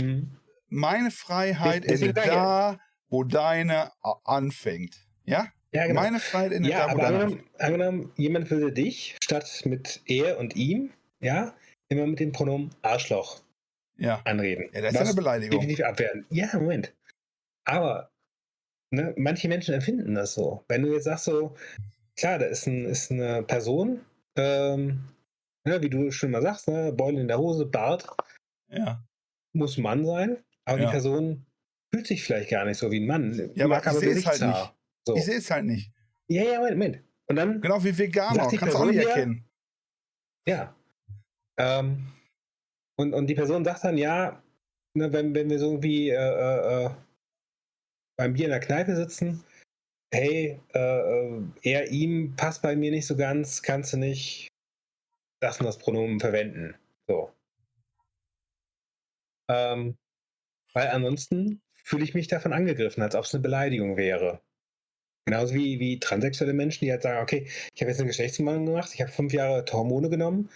[0.00, 0.38] Mhm.
[0.68, 3.90] meine Freiheit endet ich ja- da, wo deine
[4.24, 4.96] anfängt.
[5.24, 5.48] Ja?
[5.72, 6.00] Ja, genau.
[6.00, 10.38] Meine Freiheit endet Ja, da, wo deine angenommen, angenommen, jemand würde dich statt mit er
[10.38, 10.90] und ihm,
[11.20, 11.54] ja,
[11.88, 13.42] immer mit dem Pronomen Arschloch
[13.98, 14.22] Ja.
[14.24, 14.70] anreden.
[14.72, 15.60] Ja, das ist ja eine Beleidigung.
[15.60, 16.24] definitiv abwerten.
[16.30, 16.94] Ja, Moment.
[17.64, 18.09] Aber
[18.90, 20.64] ne, manche Menschen empfinden das so.
[20.68, 21.54] Wenn du jetzt sagst so,
[22.16, 24.00] klar, da ist, ein, ist eine Person,
[24.36, 25.04] ähm,
[25.64, 28.06] ne, wie du schon mal sagst, ne, Beule in der Hose, Bart,
[28.68, 29.02] Ja.
[29.52, 30.86] muss ein Mann sein, aber Ja.
[30.86, 31.46] die Person
[31.92, 33.50] fühlt sich vielleicht gar nicht so wie ein Mann.
[33.54, 34.74] Ja, aber mag ich sehe es halt nicht.
[35.06, 35.16] So.
[35.16, 35.92] Ich sehe es halt nicht.
[36.28, 37.04] Ja, ja, Moment, Moment.
[37.26, 38.48] Und dann Genau wie Veganer.
[38.48, 39.44] Kannst du auch nicht erkennen.
[40.46, 40.74] Ja.
[41.58, 42.06] Ähm,
[42.96, 44.42] und, und die Person sagt dann, ja,
[44.94, 46.90] ne, wenn, wenn wir so irgendwie äh, äh, äh,
[48.20, 49.42] beim Bier in der Kneipe sitzen,
[50.12, 54.48] hey, äh, äh, er, ihm passt bei mir nicht so ganz, kannst du nicht
[55.40, 56.74] das und das Pronomen verwenden.
[57.08, 57.32] So.
[59.50, 59.96] Ähm,
[60.74, 64.42] weil ansonsten fühle ich mich davon angegriffen, als ob es eine Beleidigung wäre.
[65.26, 68.90] Genauso wie, wie transsexuelle Menschen, die halt sagen, okay, ich habe jetzt eine Geschlechtsumwandlung gemacht,
[68.92, 70.50] ich habe fünf Jahre Hormone genommen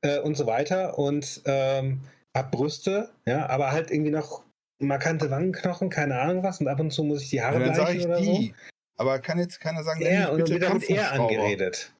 [0.00, 2.00] äh, und so weiter und ähm,
[2.34, 4.42] habe Brüste, ja, aber halt irgendwie noch
[4.80, 7.74] markante Wangenknochen, keine Ahnung was und ab und zu muss ich die Ja, Haare dann
[7.74, 8.54] sage bleichen ich oder die.
[8.96, 10.06] Aber kann jetzt keiner sagen, so.
[10.06, 11.32] Ja, und dann bitte wird er mit er Kampfhubschrauber.
[11.32, 11.94] angeredet.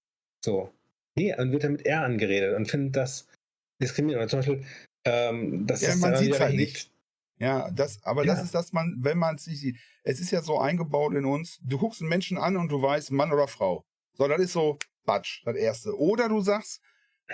[0.45, 0.73] So.
[1.17, 3.27] Nee, dann wird er mit er angeredet und findet das
[3.81, 4.31] diskriminierend.
[4.31, 4.65] Zum Beispiel,
[5.05, 6.91] ähm, dass Ja, es man dann sieht's wieder halt nicht.
[7.39, 8.45] Ja, das, aber das Ja.
[8.45, 9.79] ist das, man, wenn man es nicht sieht.
[10.03, 13.11] Es ist ja so eingebaut in uns, du guckst einen Menschen an und du weißt,
[13.13, 13.83] Mann oder Frau.
[14.13, 15.99] So, das ist so, Batsch, das erste.
[15.99, 16.83] Oder du sagst,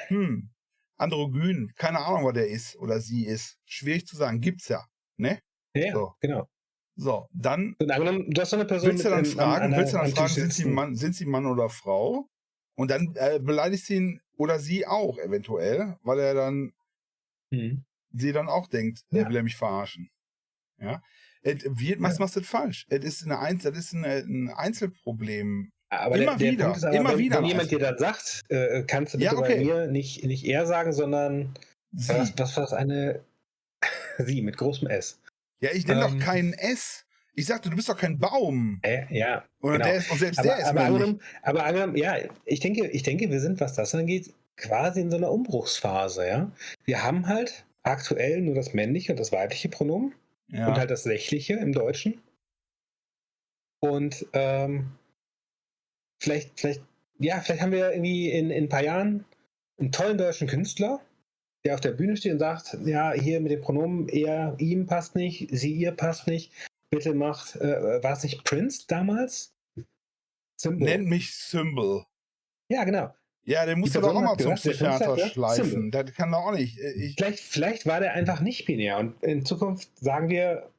[0.07, 0.51] hm,
[0.97, 3.59] androgyn, keine Ahnung, was der ist oder sie ist.
[3.65, 4.87] Schwierig zu sagen, gibt's ja.
[5.19, 5.41] Ne?
[5.75, 6.15] Ja, So.
[6.21, 6.49] genau.
[6.99, 9.99] So, dann angenommen, du hast so eine Person willst du dann fragen, der- willst du
[9.99, 10.65] dann fragen, sind sie.
[10.65, 12.29] Mann, sind sie Mann oder Frau?
[12.79, 16.73] Und dann äh, beleidigst du ihn oder sie auch eventuell, weil er dann
[17.53, 17.85] Hm.
[18.13, 19.23] sie dann auch denkt, Ja.
[19.23, 20.09] er will er mich verarschen.
[20.81, 21.03] Ja.
[21.43, 22.21] Et, wie, was Ja.
[22.25, 22.87] machst du das falsch?
[22.89, 25.71] Es ist, eine, Einz- das ist eine, ein Einzelproblem.
[25.91, 28.83] Aber Immer der, der wieder, aber, immer wenn, wieder wenn jemand dir das sagt, äh,
[28.85, 29.65] kannst du Ja, bitte bei okay.
[29.65, 31.55] mir nicht, nicht er sagen, sondern
[31.93, 32.09] was,
[32.39, 33.25] was war das eine
[34.25, 35.21] sie mit großem S.
[35.61, 37.05] Ja, ich nenne ähm, doch keinen S.
[37.35, 38.81] Ich sagte, du bist doch kein Baum.
[38.83, 39.85] Äh, ja, Oder genau.
[39.85, 43.03] der ist, und selbst aber, der ist aber, angenommen, aber angenommen, ja, ich denke, ich
[43.03, 46.51] denke, wir sind, was das angeht, quasi in so einer Umbruchsphase, ja.
[46.85, 50.15] Wir haben halt aktuell nur das männliche und das weibliche Pronomen
[50.49, 50.69] Ja.
[50.69, 52.23] und halt das sächliche im Deutschen.
[53.81, 54.93] Und ähm,
[56.19, 56.83] vielleicht, vielleicht,
[57.19, 59.25] ja, vielleicht haben wir irgendwie in, in ein paar Jahren
[59.79, 61.01] einen tollen deutschen Künstler,
[61.67, 65.17] der auf der Bühne steht und sagt, ja, hier mit dem Pronomen er, ihm passt
[65.17, 66.53] nicht, sie, ihr passt nicht.
[66.91, 69.53] Bitte macht, äh, war es nicht Prince damals?
[70.57, 70.89] Symbol.
[70.89, 72.05] Nennt mich Symbol.
[72.69, 73.13] Ja, genau.
[73.45, 75.91] Ja, der muss Die doch auch mal zum Psychiater ja, schleifen.
[75.91, 76.79] Das kann doch auch nicht.
[76.79, 80.71] Äh, Ich, Vielleicht, vielleicht war der einfach nicht binär und in Zukunft sagen wir,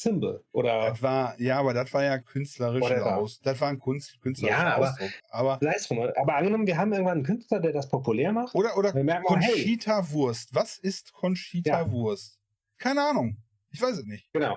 [0.00, 3.16] Symbol oder Das war, ja, aber das war ja künstlerischer Whatever.
[3.16, 3.40] Aus.
[3.40, 5.10] Das war ein Kunst, künstlerischer Ja, aber- Ausdruck.
[5.30, 5.98] Aber, drum.
[6.16, 8.54] Aber angenommen, wir haben irgendwann einen Künstler, der das populär macht.
[8.54, 10.54] oder, oder oh, hey, Conchita Wurst.
[10.54, 11.90] Was ist Conchita Ja.
[11.90, 12.38] Wurst?
[12.78, 13.36] Keine Ahnung.
[13.70, 14.32] Ich weiß es nicht.
[14.32, 14.56] genau.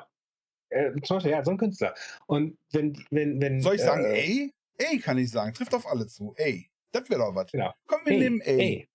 [0.69, 1.93] Äh, zum Beispiel, ja, so ein Künstler.
[2.27, 3.59] Und wenn, wenn, wenn.
[3.61, 4.53] Soll ich sagen, äh, ey?
[4.77, 5.53] Ey kann ich sagen.
[5.53, 6.33] Trifft auf alle zu.
[6.37, 6.69] Ey.
[6.93, 7.51] Das wäre doch was.
[7.51, 7.73] Genau.
[7.87, 8.59] Komm, wir ey, nehmen ey.
[8.61, 8.89] ey,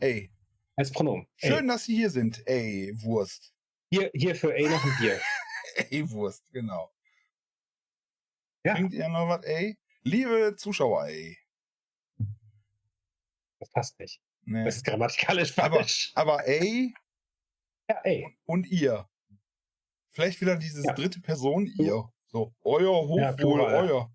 [0.00, 0.30] Ey.
[0.76, 1.26] als Pronomen.
[1.36, 2.42] Schön, dass Sie hier sind.
[2.46, 3.52] Ey, Wurst.
[3.92, 3.98] Ey.
[3.98, 5.20] Hier, hier für ey noch ein Bier.
[5.90, 6.92] Ey, Wurst, genau.
[8.64, 8.74] Ja.
[8.74, 9.78] Bringt ihr noch was, ey?
[10.02, 11.38] Liebe Zuschauer, ey.
[13.58, 14.20] Das passt nicht.
[14.42, 14.64] Nee.
[14.64, 16.12] Das ist grammatikalisch Aber- falsch.
[16.14, 16.94] Aber ey
[17.88, 18.36] Ja, ey.
[18.46, 19.08] und ihr.
[20.12, 20.92] Vielleicht wieder dieses Ja.
[20.92, 22.10] dritte Person, ihr.
[22.26, 23.74] So, euer Hochwohl, Ja, plural.
[23.90, 24.12] euer.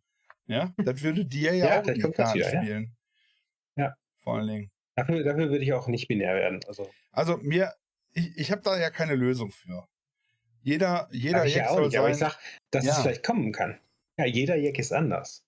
[0.48, 2.62] Ja, das würde dir ja, Ja, auch in die Karten wieder, ja.
[2.62, 2.98] spielen.
[3.76, 3.96] Ja.
[4.20, 4.72] Vor allen Dingen.
[4.96, 6.60] Dafür, dafür würde ich auch nicht binär werden.
[6.68, 7.74] Also, Also mir,
[8.14, 9.88] ich, ich habe da ja keine Lösung für.
[10.66, 12.40] Jeder, jeder ich ja Jack auch soll nicht, aber ich sein, sag,
[12.72, 12.94] dass Ja.
[12.94, 13.80] es vielleicht kommen kann.
[14.18, 15.44] Ja, jeder Jack ist anders.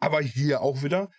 [0.00, 1.10] aber hier auch wieder,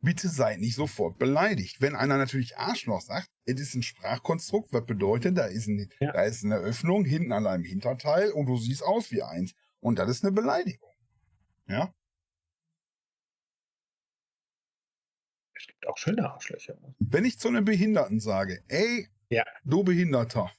[0.00, 1.80] bitte seid nicht sofort beleidigt.
[1.80, 6.12] Wenn einer natürlich Arschloch sagt, es ist ein Sprachkonstrukt, was bedeutet, da ist, ein, Ja.
[6.12, 9.54] da ist eine Öffnung hinten an einem Hinterteil und du siehst aus wie eins.
[9.80, 10.90] Und das ist eine Beleidigung.
[11.68, 11.94] Ja?
[15.54, 16.74] Es gibt auch schöne Arschlöcher.
[16.98, 19.44] Wenn ich zu einem Behinderten sage, ey, Ja.
[19.64, 20.50] du Behinderter,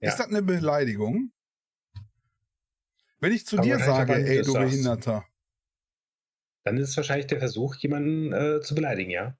[0.00, 0.10] Ja.
[0.10, 1.32] ist das eine Beleidigung?
[3.20, 4.70] Wenn ich zu Aber dir sage, ey, du du sagst.
[4.70, 5.24] Behinderter,
[6.64, 9.36] Dann ist es wahrscheinlich der Versuch, jemanden äh, zu beleidigen, ja?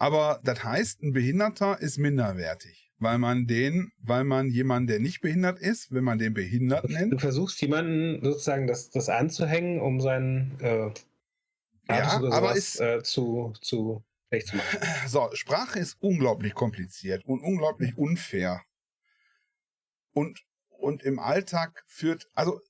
[0.00, 5.20] aber das heißt, ein Behinderter ist minderwertig, weil man den, weil man jemanden, der nicht
[5.20, 10.00] behindert ist, wenn man den behindert Du nennt, versuchst jemanden sozusagen das, das anzuhängen, um
[10.00, 10.90] seinen äh,
[11.88, 14.78] Ja, aber sowas, ist- äh, zu, zu schlecht zu machen.
[15.08, 18.62] So, Sprache ist unglaublich kompliziert und unglaublich unfair.
[20.12, 20.40] Und,
[20.70, 22.60] und im Alltag führt, also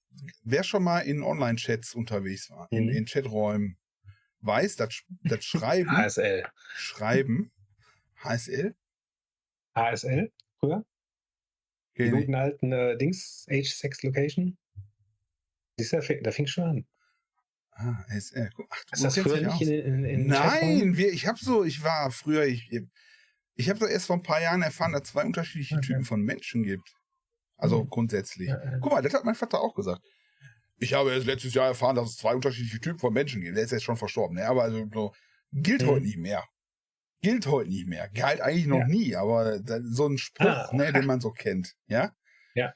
[0.43, 2.91] wer schon mal in Online-Chats unterwegs war, in, Mhm.
[2.91, 3.77] in Chaträumen,
[4.41, 6.45] weiß, das, das Schreiben, ASL.
[6.77, 7.51] Schreiben,
[8.23, 8.75] HSL,
[9.75, 10.31] ASL
[10.61, 10.85] früher?
[11.97, 14.57] Die Okay, guten alten äh, Dings, Age, Sex, Location.
[15.79, 16.87] Siehst du, da fing, schon an.
[17.73, 18.51] ah, HSL.
[18.71, 20.27] Ach, Ist das früher nicht in, in, in?
[20.27, 22.71] Nein, wir, ich habe so, ich war früher, ich,
[23.55, 25.87] ich habe doch erst vor ein paar Jahren erfahren, dass es zwei unterschiedliche Okay.
[25.87, 26.95] Typen von Menschen gibt.
[27.59, 27.91] Also Mhm.
[27.91, 28.49] grundsätzlich.
[28.49, 28.79] Ja, ja.
[28.79, 30.01] Guck mal, das hat mein Vater auch gesagt.
[30.79, 33.57] Ich habe erst letztes Jahr erfahren, dass es zwei unterschiedliche Typen von Menschen gibt.
[33.57, 34.47] Der ist jetzt schon verstorben, ne?
[34.47, 35.13] Aber also so,
[35.53, 35.87] gilt Mhm.
[35.89, 36.45] heute nicht mehr.
[37.21, 38.09] Gilt heute nicht mehr.
[38.11, 38.87] Galt eigentlich noch Ja.
[38.87, 40.71] nie, aber da, so ein Spruch, Ah.
[40.73, 41.75] ne, den man so kennt.
[41.89, 42.13] Ja?
[42.55, 42.73] Ja.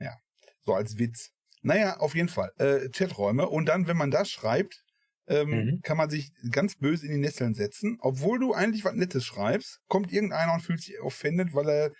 [0.00, 0.16] Ja.
[0.62, 1.30] So als Witz.
[1.62, 2.50] Naja, auf jeden Fall.
[2.58, 3.48] Äh, Chaträume.
[3.48, 4.82] Und dann, wenn man das schreibt,
[5.28, 5.80] ähm, Mhm.
[5.82, 7.98] kann man sich ganz böse in die Nesseln setzen.
[8.00, 11.92] Obwohl du eigentlich was Nettes schreibst, kommt irgendeiner und fühlt sich offended, weil er,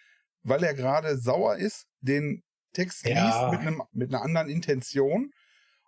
[0.42, 2.42] weil er gerade sauer ist, den
[2.74, 3.14] Text Ja.
[3.14, 5.32] liest mit, einem, mit einer anderen Intention.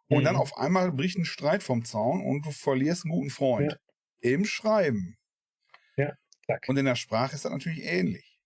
[0.09, 0.27] Und Mhm.
[0.27, 3.79] dann auf einmal bricht ein Streit vom Zaun und du verlierst einen guten Freund.
[4.21, 5.17] Im Schreiben.
[6.47, 6.63] Zack.
[6.67, 8.39] Und in der Sprache ist das natürlich ähnlich.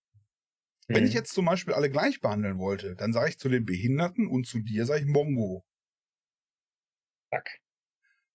[0.93, 1.09] Wenn Mhm.
[1.09, 4.47] ich jetzt zum Beispiel alle gleich behandeln wollte, dann sage ich zu den Behinderten und
[4.47, 5.65] zu dir sage ich Mongo.
[7.31, 7.49] Zack.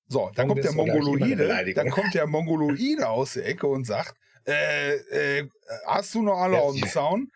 [0.08, 4.16] So, dann Mongo kommt der Mongoloide, dann kommt der Mongoloide aus der Ecke und sagt,
[4.46, 5.50] äh, äh,
[5.88, 6.88] hast du noch alle Ja, auf dem ja.
[6.88, 7.30] Zaun?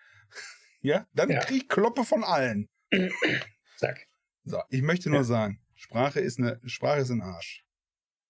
[0.88, 1.40] Ja, dann Ja.
[1.42, 2.70] krieg ich Kloppe von allen.
[3.78, 4.08] Zack.
[4.46, 5.24] So, ich möchte nur Ja.
[5.26, 7.66] sagen, Sprache ist eine, Sprache ist ein Arsch.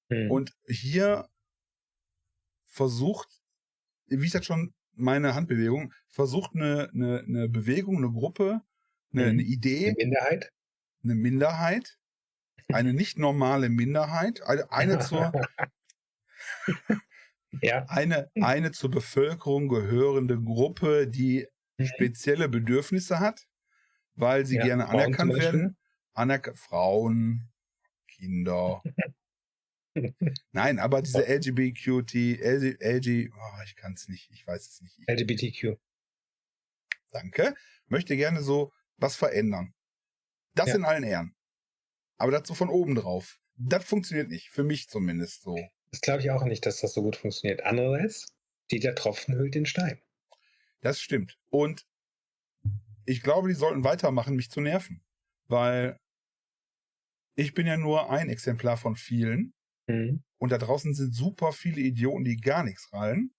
[0.10, 0.32] Mhm.
[0.32, 1.30] Und hier
[2.66, 3.30] versucht,
[4.08, 8.62] wie ich das schon meine Handbewegung, versucht eine, eine, eine Bewegung, eine Gruppe,
[9.14, 9.30] eine, Mhm.
[9.30, 10.52] eine Idee, Minderheit.
[11.04, 12.00] eine Minderheit,
[12.74, 15.32] eine nicht normale Minderheit, eine, eine zur,
[17.62, 17.86] Ja.
[17.88, 21.48] eine, eine zur Bevölkerung gehörende Gruppe, die
[21.86, 23.48] spezielle Bedürfnisse hat,
[24.16, 25.78] weil sie Ja, gerne Frauen anerkannt werden.
[26.14, 27.50] Anerk Frauen,
[28.08, 28.82] Kinder.
[30.52, 34.98] Nein, aber diese LGBTQT, LG, LG oh, ich kann es nicht, ich weiß es nicht.
[35.00, 35.78] Ich, LGBTQ.
[37.12, 37.56] danke.
[37.88, 39.74] Möchte gerne so was verändern.
[40.56, 40.76] Das Ja.
[40.76, 41.36] in allen Ehren.
[42.18, 43.40] Aber dazu von oben drauf.
[43.56, 44.50] Das funktioniert nicht.
[44.50, 45.58] Für mich zumindest so.
[45.92, 47.64] Das glaube ich auch nicht, dass das so gut funktioniert.
[47.64, 48.28] Andererseits
[48.66, 50.00] steht der Tropfen hüllt den Stein.
[50.82, 51.38] Das stimmt.
[51.50, 51.86] Und
[53.06, 55.02] ich glaube, die sollten weitermachen, mich zu nerven.
[55.48, 55.98] Weil
[57.36, 59.54] ich bin ja nur ein Exemplar von vielen.
[59.88, 60.24] Mhm.
[60.40, 63.32] Und da draußen sind super viele Idioten, die gar nichts rallen.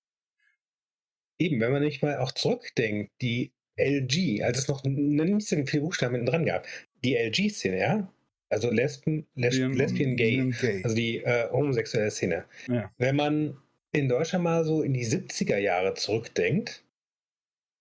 [1.39, 5.83] Eben, wenn man nicht mal auch zurückdenkt, die LG, als es noch nicht so viele
[5.83, 6.67] Buchstaben hinten dran gab,
[7.05, 8.13] die LG-Szene, ja?
[8.51, 10.83] Also Lesben, Les Lesbian Lesbian Gay, Gay.
[10.83, 12.47] also die äh, homosexuelle Szene.
[12.67, 12.91] Ja.
[12.97, 13.59] Wenn man
[13.93, 16.83] in Deutschland mal so in die 70er Jahre zurückdenkt,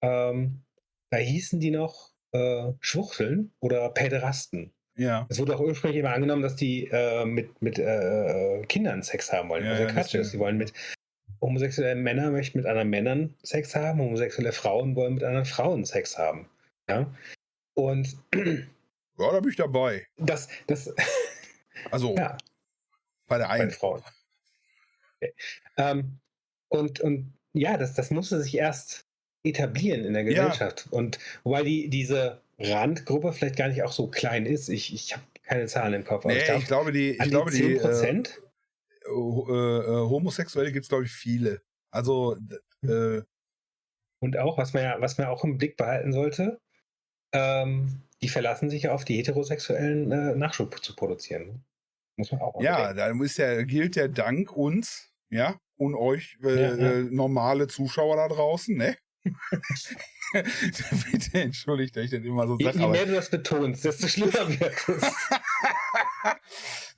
[0.02, 0.62] ähm,
[1.10, 4.74] da hießen die noch äh, Schwuchteln oder Päderasten.
[4.95, 5.28] Ja.
[5.30, 9.50] Es wurde auch ursprünglich immer angenommen, dass die äh, mit, mit äh, Kindern Sex haben
[9.50, 9.64] wollen.
[9.64, 10.32] Ja, also ja, Quatsch ist.
[10.32, 10.74] Sie wollen mit
[11.39, 16.18] homosexuelle Männer möchten mit anderen Männern Sex haben, homosexuelle Frauen wollen mit anderen Frauen Sex
[16.18, 16.50] haben.
[16.89, 17.14] Ja.
[17.76, 20.06] Und Ja, da bin ich dabei.
[20.18, 20.93] das, das,
[21.91, 22.38] Also ja,
[23.28, 23.72] bei der einen.
[23.72, 24.02] Frauen.
[25.16, 25.34] Okay.
[25.78, 26.20] Ähm,
[26.70, 29.07] und, und ja, das, das musste sich erst
[29.44, 30.44] etablieren in der Ja.
[30.46, 30.88] Gesellschaft.
[30.92, 34.70] Und wobei die, diese Randgruppe vielleicht gar nicht auch so klein ist.
[34.70, 36.26] Ich, ich habe keine Zahlen im Kopf.
[36.26, 38.30] aber Nee, ich glaub, ich glaube, die, ich glaube, die äh, 10%?
[39.06, 41.62] äh, äh, Homosexuelle gibt es, glaube ich, viele.
[41.92, 42.36] Also,
[42.86, 43.22] äh,
[44.20, 46.60] Und auch, was man ja, was man auch im Blick behalten sollte,
[47.34, 51.64] ähm, die verlassen sich auf die heterosexuellen äh, Nachschub zu produzieren.
[52.18, 52.98] Muss man auch ja, bedenken.
[52.98, 57.04] da muss ja, gilt der Dank uns, ja, und euch äh, Ja, ja.
[57.12, 58.98] normale Zuschauer da draußen, ne?
[61.12, 62.78] Bitte entschuldigt, dass ich das immer so Je, sage.
[62.78, 65.04] je aber- mehr du das betonst, desto schlimmer wird es.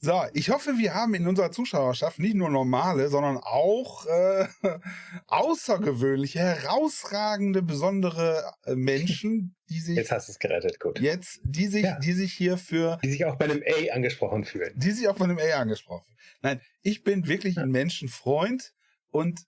[0.02, 4.48] So, ich hoffe, wir haben in unserer Zuschauerschaft nicht nur normale, sondern auch äh,
[5.28, 11.00] außergewöhnliche, herausragende, besondere äh, Menschen, die sich Jetzt hast du es gerettet, gut.
[11.02, 12.00] jetzt, die sich, Ja.
[12.00, 14.72] die sich hier für, Die sich auch bei einem A angesprochen fühlen.
[14.76, 16.06] die sich auch von dem A angesprochen.
[16.42, 17.64] Nein, ich bin wirklich Ja.
[17.64, 18.74] ein Menschenfreund
[19.12, 19.42] und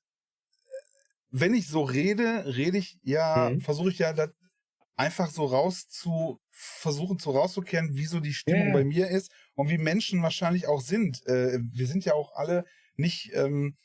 [1.32, 3.62] wenn ich so rede, rede ich ja, Mhm.
[3.62, 4.30] versuche ich ja das
[4.96, 8.74] einfach so raus zu versuchen zu rauszukehren, wie so die Stimmung ja.
[8.74, 11.26] bei mir ist und wie Menschen wahrscheinlich auch sind.
[11.26, 12.66] Äh, wir sind ja auch alle
[12.98, 13.78] nicht ähm,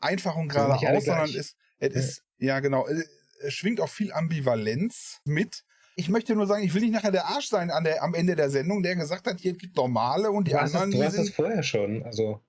[0.00, 1.88] einfach und geradeaus, sondern es, Ja.
[1.88, 3.08] ist, ja genau, es,
[3.40, 5.62] es schwingt auch viel Ambivalenz mit.
[5.94, 8.34] Ich möchte nur sagen, ich will nicht nachher der Arsch sein an der, am Ende
[8.34, 11.06] der Sendung, der gesagt hat, hier gibt normale und die Du hast, es, anderen, du
[11.06, 12.42] hast es vorher schon, also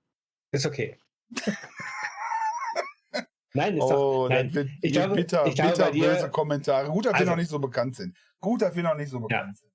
[0.50, 0.98] ist okay.
[3.54, 4.24] Nein, ist doch.
[4.24, 6.88] Oh, nein, dann wird ich glaube- bitter, ich glaube, bitter böse Kommentare.
[6.90, 8.16] Gut, dass wir Also- noch nicht so bekannt sind.
[8.40, 9.70] Gut, dass wir noch nicht so bekannt sind.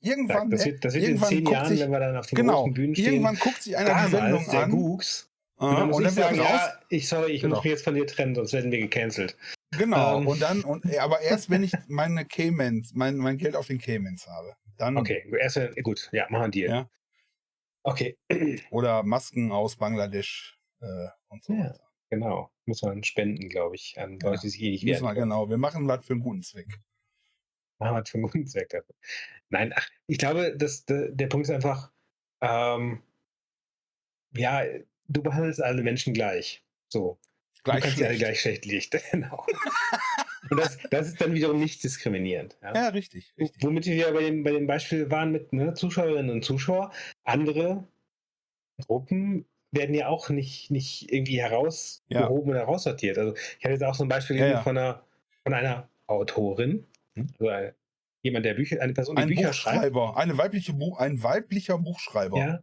[0.00, 2.26] Irgendwann, das wird, das wird in irgendwann zehn guckt Jahren, sich- wenn wir dann auf
[2.26, 4.70] den genau, großen Bühnen stehen, irgendwann guckt sich einer die Sendung der an.
[4.70, 5.30] Gux.
[5.60, 7.54] äh, Und dann muss und ich dann sagen, wird raus, ja, ich sorry, ich Genau.
[7.56, 9.36] muss mich jetzt von dir trennen, sonst werden wir gecancelt.
[9.78, 10.26] Genau, Ähm.
[10.26, 13.78] und dann, und, äh, aber erst wenn ich meine Caymans, mein, mein Geld auf den
[13.78, 14.54] Caymans habe.
[14.76, 16.68] Dann, Okay, erst wenn- gut, ja, machen wir.
[16.68, 16.90] Ja.
[17.84, 18.18] Okay,
[18.72, 21.74] Oder Masken aus Bangladesch äh, und so Ja.
[22.12, 22.52] Genau.
[22.66, 25.48] Muss man spenden, glaube ich, an Ja, Leute, die sich eh nicht wehren wir, genau,
[25.48, 26.78] wir machen was für einen guten Zweck.
[27.78, 28.94] Machen wir für einen guten Zweck dafür.
[29.48, 31.90] Nein, ach, ich glaube, dass der, der Punkt ist einfach,
[32.42, 33.02] ähm,
[34.36, 34.62] ja,
[35.08, 36.62] du behandelst alle Menschen gleich.
[36.88, 37.18] So.
[37.64, 38.24] Gleich du kannst sie alle schlecht.
[38.24, 39.04] gleich schlecht licht.
[39.10, 39.46] genau.
[40.50, 42.58] Und das, das ist dann wiederum nicht diskriminierend.
[42.60, 42.74] Ja?
[42.74, 43.62] Ja, richtig, richtig.
[43.62, 46.92] Womit wir bei dem, bei dem Beispiel waren mit ne, Zuschauerinnen und Zuschauer.
[47.24, 47.88] Andere
[48.86, 53.18] Gruppen werden ja auch nicht, nicht irgendwie herausgehoben oder heraussortiert.
[53.18, 54.62] Also ich hatte jetzt auch so ein Beispiel Ja, ja.
[54.62, 55.04] Von, einer,
[55.42, 57.74] von einer Autorin, also eine,
[58.22, 59.92] jemand, der Bücher, eine Person, die Ein Bücher schreibt.
[59.92, 62.38] Buchschreiber, eine weibliche Buch, ein weiblicher Buchschreiber.
[62.38, 62.62] Ja.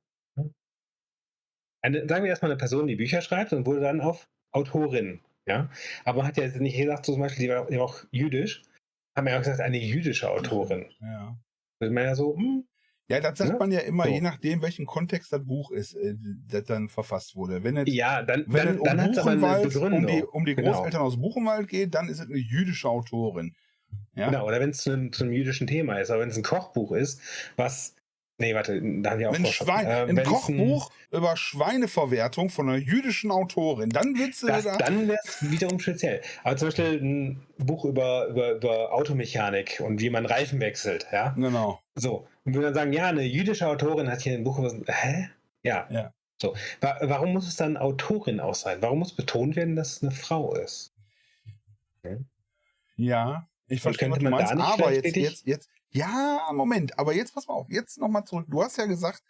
[1.81, 5.21] Eine, sagen wir erstmal eine Person, die Bücher schreibt und wurde dann auf Autorin.
[5.45, 5.69] Ja.
[6.05, 8.03] Aber man hat ja jetzt nicht gesagt, so zum Beispiel, die war, die war auch
[8.11, 8.63] jüdisch,
[9.15, 10.85] haben wir ja auch gesagt, eine jüdische Autorin.
[11.01, 11.37] Ja.
[11.79, 12.67] Da ist man ja so, hm,
[13.09, 13.57] Ja, das sagt Ja?
[13.57, 14.11] man ja immer, So.
[14.11, 16.13] je nachdem, welchen Kontext das Buch ist, äh,
[16.47, 17.63] das dann verfasst wurde.
[17.63, 20.07] Wenn es, ja, dann, wenn dann, es um dann hat es aber eine Buchenwald, um
[20.07, 20.71] die, um die Genau.
[20.73, 23.55] Großeltern aus Buchenwald geht, dann ist es eine jüdische Autorin.
[24.15, 24.29] Ja?
[24.29, 27.19] Genau, oder wenn es zu einem jüdischen Thema ist, aber wenn es ein Kochbuch ist,
[27.55, 27.95] was.
[28.39, 32.77] Nee, warte, da haben wir auch Wenn Schwein, äh, ein Kochbuch über Schweineverwertung von einer
[32.77, 34.77] jüdischen Autorin, dann wird's äh, Das, da.
[34.77, 36.21] dann wäre es wiederum speziell.
[36.43, 41.31] Aber zum Beispiel ein Buch über, über, über Automechanik und wie man Reifen wechselt, ja.
[41.31, 41.81] Genau.
[41.95, 42.27] So.
[42.45, 44.73] Und wir dann sagen, ja, eine jüdische Autorin hat hier ein Buch über.
[44.87, 45.29] Hä?
[45.63, 45.87] Ja.
[45.91, 46.13] Ja.
[46.41, 46.55] So.
[46.79, 48.77] Wa warum muss es dann Autorin auch sein?
[48.79, 50.93] Warum muss betont werden, dass es eine Frau ist?
[52.95, 57.33] Ja, ich verstehe, was du meinst, nicht aber jetzt, jetzt, jetzt, ja, Moment, aber jetzt
[57.33, 58.45] pass mal auf, jetzt nochmal zurück.
[58.49, 59.23] Du hast ja gesagt,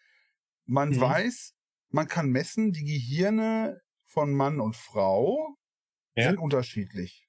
[0.65, 0.99] man Mhm.
[1.01, 1.55] weiß,
[1.89, 5.55] man kann messen, die Gehirne von Mann und Frau
[6.15, 6.29] Ja.
[6.29, 7.25] sind unterschiedlich.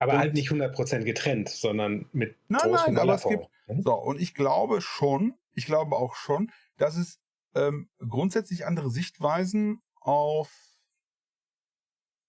[0.00, 3.48] Aber Und- halt nicht 100% getrennt, sondern mit Nein, großem nein, aber es gibt-
[3.84, 7.18] So, und ich glaube schon, ich glaube auch schon, dass es
[7.56, 10.52] ähm, grundsätzlich andere Sichtweisen auf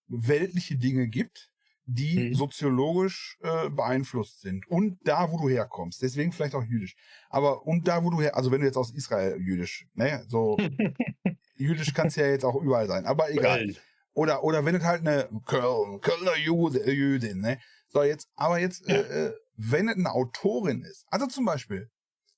[0.08, 1.52] weltliche Dinge gibt,
[1.92, 2.34] die Mhm.
[2.34, 4.66] soziologisch äh, beeinflusst sind.
[4.68, 6.00] Und da, wo du herkommst.
[6.02, 6.94] Deswegen vielleicht auch jüdisch.
[7.28, 10.56] Aber und da, wo du her, also wenn du jetzt aus Israel jüdisch, ne, so
[11.56, 13.74] jüdisch kannst ja jetzt auch überall sein, aber egal.
[14.12, 17.60] Oder, oder wenn es halt eine Köln, Kölner Jude, äh, Jüdin, ne?
[17.88, 18.96] So, jetzt, aber jetzt, Ja.
[18.96, 21.90] äh, äh, wenn es eine Autorin ist, also zum Beispiel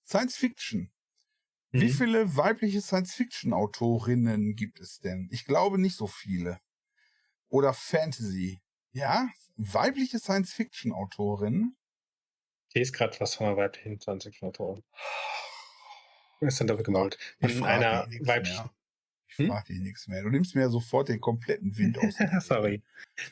[0.06, 0.90] Science Fiction.
[1.70, 1.92] Wie Mhm.
[1.92, 5.28] viele weibliche Science Fiction Autorinnen gibt es denn?
[5.30, 6.58] Ich glaube nicht so viele.
[7.48, 8.60] Oder Fantasy.
[8.92, 11.76] Ja, weibliche Science Fiction Autorinnen.
[12.68, 14.82] Ich lese gerade was von einer weiblichen Science-Fiction-Autorin.
[16.40, 17.18] Ist dann doppelt gemalt.
[17.40, 18.56] Frag einer weiblichen.
[18.64, 18.70] mehr.
[19.28, 19.46] Ich Hm?
[19.48, 20.22] frag dich nichts mehr.
[20.22, 22.14] Du nimmst mir ja sofort den kompletten Wind aus.
[22.46, 22.82] Sorry.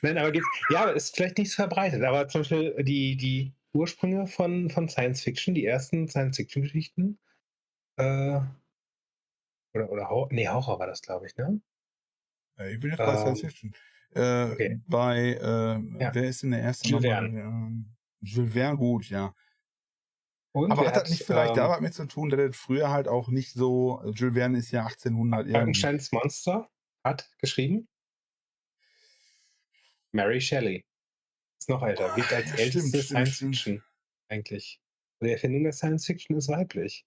[0.03, 4.27] Nein, aber gibt's, ja, ist vielleicht nicht so verbreitet, aber zum Beispiel die, die Ursprünge
[4.27, 7.19] von, von Science Fiction, die ersten Science Fiction Geschichten,
[7.97, 8.41] äh,
[9.75, 11.61] oder, oder nee, Horror war das, glaube ich, ne?
[12.59, 13.75] Äh, Ich bin jetzt bei Ähm, Science Fiction.
[14.15, 14.81] Äh, okay.
[14.87, 16.15] Bei, äh, Ja.
[16.15, 16.89] wer ist denn der erste?
[16.89, 17.05] Jules?
[17.05, 17.87] Ähm,
[18.21, 19.35] Jules Verne, gut, ja.
[20.53, 22.91] Und Aber hat das nicht vielleicht ähm, da was mit zu tun, dass das früher
[22.91, 25.53] halt auch nicht so, Jules Verne ist ja 1800 irgendwie.
[25.57, 26.69] Frankensteins Monster
[27.05, 27.89] hat geschrieben?
[30.13, 30.85] Mary Shelley.
[31.61, 33.57] Ist noch älter, gilt als Ja, älteste stimmt, stimmt, Science stimmt.
[33.57, 33.83] Fiction
[34.29, 34.81] eigentlich.
[35.23, 37.07] Die Erfindung der Science Fiction ist weiblich.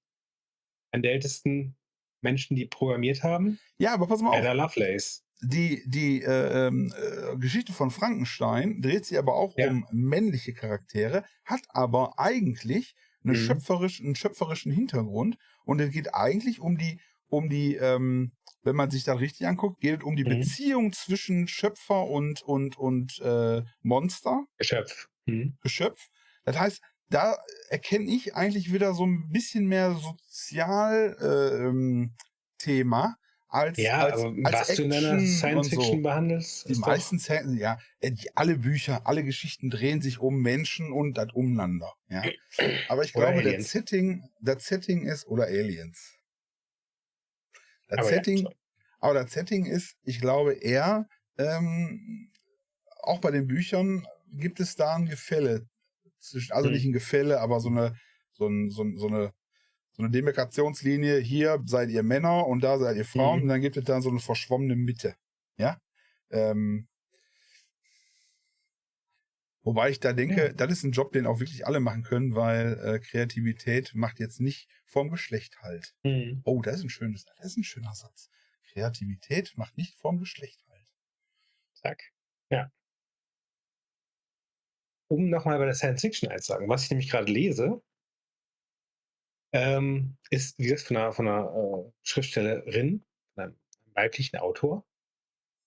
[0.91, 1.75] Eine der ältesten
[2.21, 4.35] Menschen, die programmiert haben, Ja, aber pass mal auf.
[4.37, 5.25] Ada Lovelace.
[5.41, 9.65] Die, die äh, ähm, äh, Geschichte von Frankenstein dreht sich aber auch Ja.
[9.67, 13.35] um männliche Charaktere, hat aber eigentlich eine Mhm.
[13.35, 18.31] schöpferisch, einen schöpferischen Hintergrund und es geht eigentlich um die, um die, ähm,
[18.61, 20.25] wenn man sich da richtig anguckt, geht es um die Mhm.
[20.25, 25.09] Beziehung zwischen Schöpfer und, und, und äh, Monster, Geschöpf.
[25.27, 25.57] Mhm.
[25.61, 26.09] Geschöpf.
[26.43, 27.37] Das heißt, da
[27.69, 32.15] erkenne ich eigentlich wieder so ein bisschen mehr sozial äh, ähm,
[32.57, 33.17] Thema
[33.53, 35.81] als, Ja, als, aber als was du in deiner Action Science und so.
[35.81, 40.41] Fiction behandelst, Die meisten Szenen, ja, äh, die, alle Bücher, alle Geschichten drehen sich um
[40.41, 41.93] Menschen und das umeinander.
[42.09, 42.23] Ja.
[42.87, 43.69] Aber ich glaube, das.
[43.69, 46.17] Setting, das Setting ist, oder Aliens.
[47.89, 48.51] Das Aber ja, Setting, so.
[48.99, 52.31] aber das Setting ist, ich glaube eher, ähm,
[53.03, 55.67] auch bei den Büchern gibt es da ein Gefälle.
[56.49, 56.73] Also Hm.
[56.73, 57.95] nicht ein Gefälle, aber so eine,
[58.31, 59.31] so, ein, so, so eine,
[59.93, 61.19] so eine Demarkationslinie.
[61.19, 63.37] Hier seid ihr Männer und da seid ihr Frauen.
[63.37, 63.43] Mhm.
[63.43, 65.15] Und dann gibt es dann so eine verschwommene Mitte.
[65.57, 65.79] Ja.
[66.31, 66.87] Ähm,
[69.61, 70.53] wobei ich da denke, Ja.
[70.53, 74.41] das ist ein Job, den auch wirklich alle machen können, weil äh, Kreativität macht jetzt
[74.41, 75.93] nicht vom Geschlecht halt.
[76.03, 76.41] Mhm.
[76.43, 78.29] Oh, das ist ein schönes, das ist ein schöner Satz.
[78.71, 80.91] Kreativität macht nicht vom Geschlecht halt.
[81.73, 82.01] Zack.
[82.49, 82.71] Ja.
[85.07, 87.83] Um nochmal bei der Science Fiction eins zu sagen, was ich nämlich gerade lese,
[89.53, 93.55] ähm, ist, wie gesagt, von einer, von einer äh, Schriftstellerin, von einem
[93.93, 94.85] weiblichen Autor.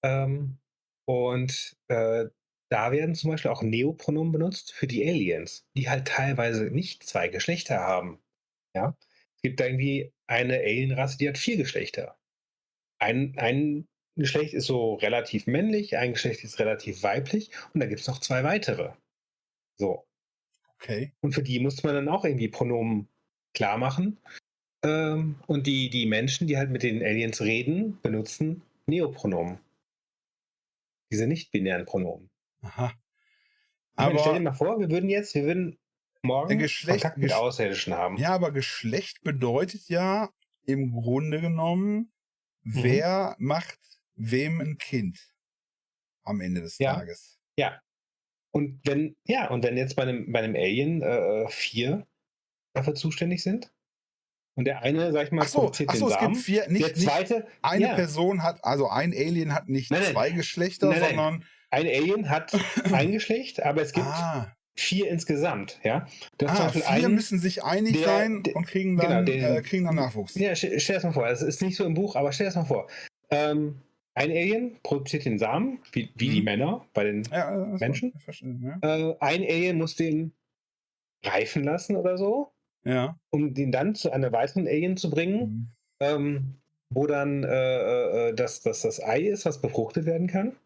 [0.03, 0.59] Ähm,
[1.07, 2.27] und äh,
[2.69, 7.29] da werden zum Beispiel auch Neopronomen benutzt für die Aliens, die halt teilweise nicht zwei
[7.29, 8.21] Geschlechter haben.
[8.75, 8.97] Ja?
[9.37, 12.19] Es gibt da irgendwie eine Alienrasse, die hat vier Geschlechter.
[12.99, 18.01] Ein, ein Geschlecht ist so relativ männlich, ein Geschlecht ist relativ weiblich und da gibt
[18.01, 18.95] es noch zwei weitere.
[19.79, 20.09] So.
[20.75, 21.13] Okay.
[21.21, 23.09] Und für die muss man dann auch irgendwie Pronomen
[23.57, 24.19] klar machen.
[24.85, 29.59] Ähm, und die, die Menschen, die halt mit den Aliens reden, benutzen Neopronomen.
[31.11, 32.31] Diese nicht-binären Pronomen.
[32.63, 32.93] Aha.
[32.93, 35.79] Ich meine, stell dir Aber, mal vor, wir würden jetzt, wir würden
[36.23, 38.17] morgen Geschlecht- Kontakt mit Außerirdischen haben.
[38.19, 40.31] ja, aber Geschlecht bedeutet ja
[40.67, 42.13] im Grunde genommen,
[42.63, 42.83] Mhm.
[42.83, 43.79] wer macht
[44.17, 45.19] wem ein Kind
[46.25, 46.95] am Ende des Ja.
[46.95, 47.39] Tages.
[47.57, 47.81] Ja.
[48.51, 52.07] Und wenn, ja, und wenn jetzt bei einem, bei einem Alien äh, vier
[52.77, 53.71] dafür zuständig sind
[54.57, 56.63] und der eine, sag ich mal, Ach so, produziert ach so es Samen, gibt vier,
[56.63, 60.13] der nicht, nicht zweite, eine ja, Person hat, also ein Alien hat nicht Nein, nein.
[60.13, 62.53] zwei Geschlechter, Nein, sondern ein Alien hat
[62.93, 66.07] ein Geschlecht, aber es gibt ah, vier insgesamt, ja.
[66.39, 69.27] Du hast ah, vier einen, müssen sich einig der- sein der- und kriegen genau, dann,
[69.27, 70.35] den- äh, kriegen dann Nachwuchs.
[70.37, 72.65] ja, stell, das mal vor, es ist nicht so im Buch, aber stell das mal
[72.65, 72.89] vor.
[73.31, 73.81] Ähm,
[74.15, 76.45] ein Alien produziert den Samen, wie, wie die Mhm.
[76.45, 78.13] Männer bei den Ja, das Menschen?
[78.19, 80.33] verstehe, äh, ein Alien muss den
[81.25, 82.53] reifen lassen oder so,
[82.87, 83.19] Ja.
[83.31, 85.69] um den dann zu einer weiteren Alien zu bringen, Mhm.
[86.01, 86.55] ähm,
[86.91, 90.57] wo dann äh, äh, das, das, das Ei ist, was befruchtet werden kann.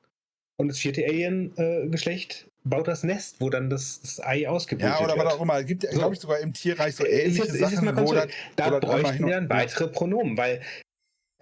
[0.58, 5.16] Und das vierte Alien-Geschlecht baut das Nest, wo dann das, das Ei ausgebrütet Ja, oder
[5.16, 5.24] wird.
[5.26, 5.58] was auch immer.
[5.58, 5.98] Es gibt, ja, So.
[5.98, 8.78] glaube ich, sogar im Tierreich so Ist ähnliche ist Sachen, mal wo das, da wo
[8.80, 9.50] bräuchten wir dann ja.
[9.50, 10.60] weitere Pronomen, weil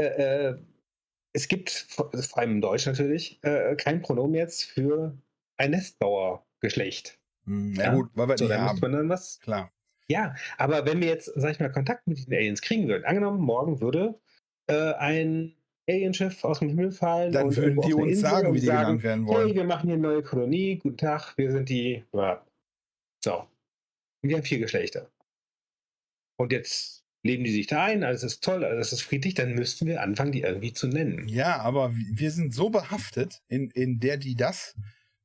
[0.00, 0.04] äh,
[0.50, 0.58] äh,
[1.32, 5.18] es gibt, vor vor allem im Deutsch natürlich, äh, kein Pronomen jetzt für
[5.56, 7.18] ein Nestbauergeschlecht.
[7.44, 7.94] Hm, Ja, Ja.
[7.94, 8.78] gut, weil wir So, müsste haben.
[8.80, 9.72] man dann was Klar.
[10.10, 13.40] Ja, aber wenn wir jetzt, sag ich mal, Kontakt mit den Aliens kriegen würden, angenommen,
[13.40, 14.18] morgen würde
[14.66, 15.54] äh, ein
[15.88, 18.80] Alienschiff aus dem Himmel fallen Dann und würden die uns Insel sagen, wie die sagen,
[18.80, 19.54] genannt werden hey, wollen.
[19.54, 22.44] wir machen hier eine neue Kolonie, guten Tag, wir sind die, ja.
[23.22, 23.46] so.
[24.22, 25.10] Und wir haben vier Geschlechter.
[26.36, 29.86] Und jetzt leben die sich da ein, alles ist toll, alles ist friedlich, dann müssten
[29.86, 31.28] wir anfangen, die irgendwie zu nennen.
[31.28, 34.76] Ja, aber wir wir sind so behaftet in, in der, die das,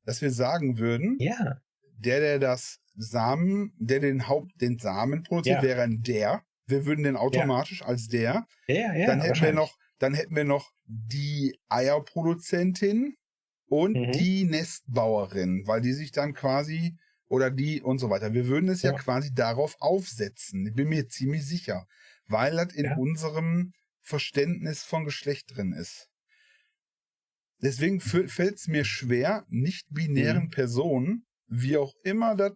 [0.05, 1.61] dass wir sagen würden, Ja,
[1.97, 5.64] der, der das Samen, der den Haupt, den Samen produziert, Ja.
[5.64, 6.44] wäre ein der.
[6.68, 8.46] Wir würden den automatisch als der.
[8.68, 9.08] ja, ja.
[9.08, 13.16] dann hätten wir noch, dann hätten wir noch die Eierproduzentin
[13.68, 14.12] und Mhm.
[14.12, 16.96] die Nestbauerin, weil die sich dann quasi
[17.28, 18.34] oder die und so weiter.
[18.34, 18.98] Wir würden es ja, Ja.
[18.98, 20.68] quasi darauf aufsetzen.
[20.68, 21.88] Ich bin mir ziemlich sicher,
[22.28, 22.96] weil das in Ja.
[22.98, 26.10] unserem Verständnis von Geschlecht drin ist.
[27.62, 30.50] Deswegen fällt es mir schwer, nicht binären Mhm.
[30.50, 32.52] Personen, wie auch immer das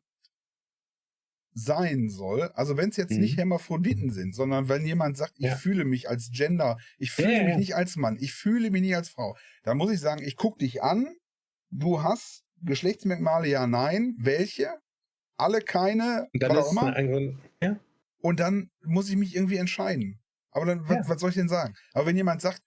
[1.58, 3.20] sein soll, also wenn es jetzt Mhm.
[3.22, 5.55] nicht Hermaphroditen sind, sondern wenn jemand sagt, ich Ja.
[5.55, 8.95] fühle mich als Gender, ich fühle ja, mich nicht als Mann, ich fühle mich nicht
[8.95, 11.08] als Frau, dann muss ich sagen, ich gucke dich an,
[11.72, 14.70] du hast Geschlechtsmerkmale, ja, nein, welche?
[15.36, 16.93] Alle keine, Und dann was ist immer.
[16.95, 17.38] ein.
[17.62, 17.80] Ja.
[18.22, 20.20] Und dann muss ich mich irgendwie entscheiden.
[20.51, 21.10] Aber dann, was, Ja.
[21.10, 21.76] was soll ich denn sagen?
[21.93, 22.62] Aber wenn jemand sagt,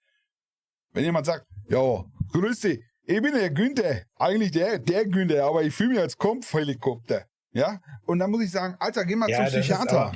[0.93, 5.63] wenn jemand sagt, ja, grüß dich, ich bin der Günther, eigentlich der, der Günther, aber
[5.65, 7.27] ich fühle mich als Kampfhelikopter.
[7.53, 7.81] Ja?
[8.07, 10.13] Und dann muss ich sagen, Alter, geh mal Ja, zum das Psychiater.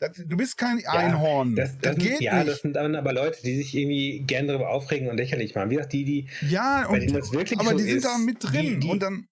[0.00, 1.54] Das, du bist kein Einhorn.
[1.54, 2.48] Das, das, das geht ja, nicht.
[2.48, 5.70] das sind dann aber Leute, die sich irgendwie gern darüber aufregen und lächerlich machen.
[5.70, 8.36] Wie gesagt, die, die, ja, und, das wirklich aber so die sind ist, da mit
[8.40, 8.62] drin.
[8.62, 9.28] Die, die, und dann,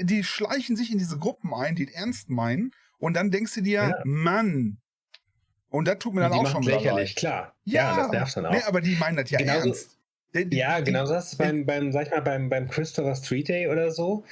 [0.00, 2.72] die, schleichen sich in diese Gruppen ein, die es ernst meinen.
[2.98, 4.02] Und dann denkst du dir, Ja.
[4.04, 4.78] Mann.
[5.70, 7.54] Und das tut mir dann die auch schon lächerlich, klar.
[7.64, 8.52] Ja, das nervt dann auch.
[8.52, 9.98] Nee, aber die meinen das ja Genauso- ernst.
[10.34, 13.90] Die- Ja, genau es beim, beim, sag ich mal, beim, beim Christopher Street Day oder
[13.90, 14.24] so.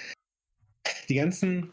[1.09, 1.73] Die ganzen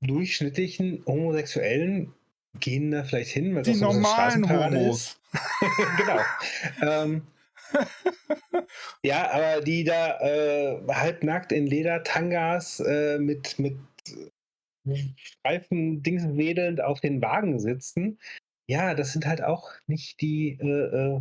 [0.00, 2.12] durchschnittlichen Homosexuellen
[2.60, 5.02] gehen da vielleicht hin, weil Die auch so normalen Homos.
[5.12, 5.20] ist.
[5.96, 6.20] genau.
[6.82, 7.26] ähm,
[9.02, 13.78] ja, aber die da äh, halbnackt in Ledertangas äh, mit, mit
[15.16, 18.18] Streifen Dings wedelnd auf den Wagen sitzen.
[18.68, 20.66] Ja, das sind halt auch nicht die äh,
[21.16, 21.20] äh,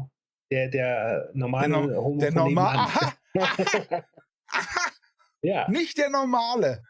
[0.52, 2.88] der, der normale Der No- Homo Der normal,
[3.34, 4.04] nebenan.
[4.48, 4.92] aha,
[5.42, 5.70] ja.
[5.70, 6.84] nicht der normale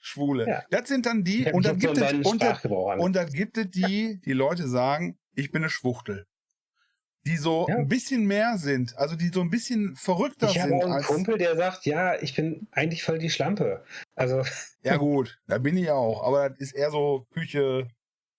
[0.00, 0.46] Schwule.
[0.48, 0.62] Ja.
[0.70, 2.42] Das sind dann die, Ich und dann so gibt es, und,
[3.00, 6.26] und dann gibt es die, die Leute sagen, ich bin eine Schwuchtel.
[7.26, 7.76] Die so Ja.
[7.76, 10.92] ein bisschen mehr sind, also die so ein bisschen verrückter Ich habe sind auch einen
[10.94, 11.06] als.
[11.06, 13.84] Kumpel, der sagt, ja, ich bin eigentlich voll die Schlampe.
[14.14, 14.42] Also,
[14.82, 16.22] Ja, gut, da bin ich auch.
[16.22, 17.88] Aber das ist eher so Küche,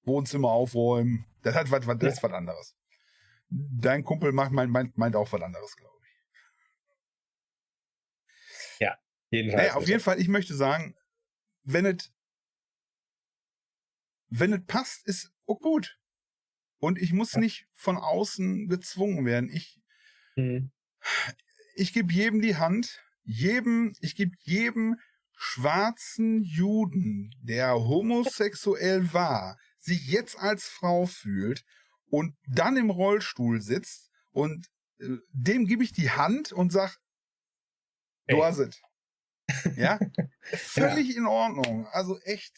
[0.04, 1.26] Wohnzimmer aufräumen.
[1.44, 2.76] Das hat was, was, das ist was anderes.
[3.50, 6.00] Dein Kumpel macht, meint, meint, meint auch was anderes, glaube ich.
[9.32, 9.64] jedenfalls.
[9.64, 10.96] Naja, auf jeden Fall, ich möchte sagen,
[11.74, 12.12] wenn es
[14.32, 15.98] wenn es passt, ist auch gut.
[16.80, 19.50] Und ich muss nicht von außen gezwungen werden.
[19.50, 19.80] Ich,
[20.36, 20.72] Hm.
[21.76, 24.96] ich gebe jedem die Hand, jedem, ich gebe jedem
[25.36, 31.64] schwarzen Juden, der homosexuell war, sich jetzt als Frau fühlt
[32.06, 34.68] und dann im Rollstuhl sitzt und
[35.00, 36.98] äh, dem gebe ich die Hand und sag,
[38.28, 38.82] du hast es.
[39.78, 40.00] Ja?
[40.44, 41.88] Völlig in Ordnung.
[41.92, 42.56] Also echt.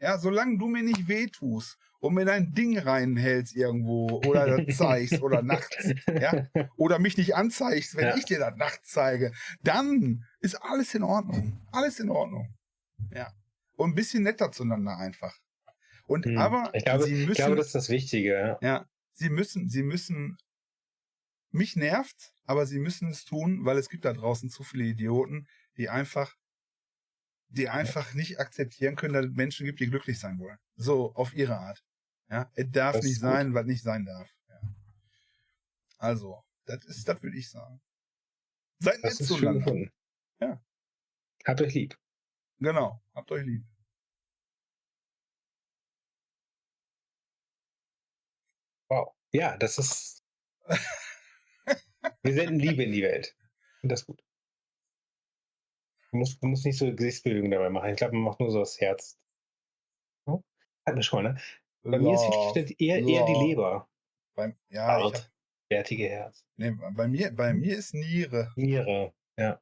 [0.00, 5.40] Ja, solange du mir nicht wehtust und mir dein Ding reinhältst irgendwo oder zeigst oder
[5.42, 6.46] nachts, ja,
[6.76, 8.16] oder mich nicht anzeigst, wenn Ja.
[8.16, 9.32] ich dir das nachts zeige,
[9.62, 11.64] dann ist alles in Ordnung.
[11.72, 12.54] Alles in Ordnung.
[13.12, 13.32] Ja.
[13.76, 15.38] Und ein bisschen netter zueinander einfach.
[16.06, 16.36] Und Hm.
[16.36, 18.58] aber ich, glaube, sie müssen, ich glaube, das ist das Wichtige.
[18.60, 18.68] Ja.
[18.68, 20.36] ja, sie müssen, sie müssen,
[21.50, 25.46] mich nervt, aber sie müssen es tun, weil es gibt da draußen zu viele Idioten,
[25.76, 26.34] die einfach,
[27.48, 30.58] die einfach nicht akzeptieren können, dass es Menschen gibt, die glücklich sein wollen.
[30.76, 31.84] So, auf ihre Art.
[32.30, 33.30] Ja, es darf Das nicht ist gut.
[33.30, 34.28] sein, was nicht sein darf.
[34.48, 34.60] Ja.
[35.98, 37.80] Also, das ist, das würde ich sagen.
[38.78, 39.90] Seid nett ist zueinander.
[40.40, 40.62] Ja.
[41.44, 41.98] Habt euch lieb.
[42.58, 43.64] Genau, habt euch lieb.
[48.88, 49.14] Wow.
[49.32, 50.22] Ja, das ist.
[52.22, 53.34] Wir senden Liebe in die Welt.
[53.80, 54.22] Finde das gut.
[56.14, 57.90] Du musst, du musst nicht so Gesichtsbewegungen dabei machen.
[57.90, 59.18] Ich glaube, man macht nur so das Herz.
[60.26, 60.44] Oh,
[60.86, 61.36] Hat mir schon, ne?
[61.82, 63.32] Bei mir ist wichtig eher, eher die.
[63.32, 63.88] Leber.
[64.36, 65.32] Beim, ja, ich hab, Art.
[65.68, 66.44] Wertige Herz.
[66.54, 68.52] nee, bei mir, bei mir ist Niere.
[68.54, 69.12] Niere.
[69.36, 69.60] Ja.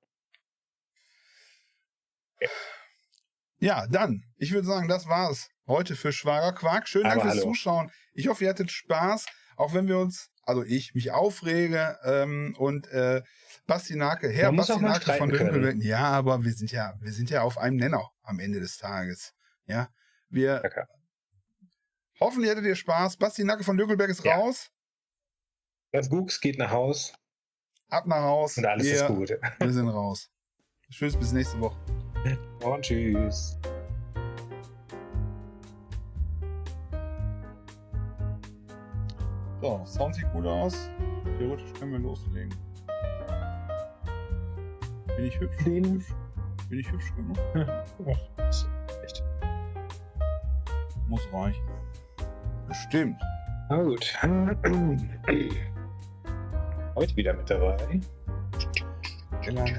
[3.58, 6.86] Ja, dann, ich würde sagen, das war's heute für Schwager Quark.
[6.86, 7.46] Schönen Dank Aber fürs hallo.
[7.46, 7.90] Zuschauen.
[8.12, 9.24] Ich hoffe, ihr hattet Spaß,
[9.56, 13.22] auch wenn wir uns, also ich, mich aufrege ähm, und äh,
[13.66, 15.30] Basti Nake, Herr Man muss Basti auch mal Nake von.
[15.30, 15.76] Dünkelberg.
[15.82, 19.34] Ja, aber wir sind ja, wir sind ja auf einem Nenner am Ende des Tages.
[19.66, 19.88] Ja,
[20.28, 20.86] wir Danke.
[22.20, 23.16] hoffentlich hattet ihr Spaß.
[23.16, 24.36] Basti Nacke von Dögelberg ist Ja.
[24.36, 24.70] raus.
[25.92, 27.12] Das Gux geht nach Haus
[27.88, 28.56] Ab nach Haus.
[28.56, 29.30] und alles wir, ist gut.
[29.60, 30.30] Wir sind raus.
[30.90, 31.76] Tschüss, bis nächste Woche.
[32.64, 33.58] Und tschüss.
[39.62, 40.90] So, Sound sieht gut aus.
[41.38, 42.52] Theoretisch können wir loslegen.
[45.16, 45.56] Bin ich hübsch?
[45.64, 46.04] Den-?
[46.68, 47.38] Bin ich hübsch genug?
[49.04, 49.22] Echt.
[51.06, 51.62] Muss reichen.
[52.66, 53.22] Bestimmt.
[53.68, 54.18] Na gut.
[56.96, 57.76] Heute wieder mit dabei.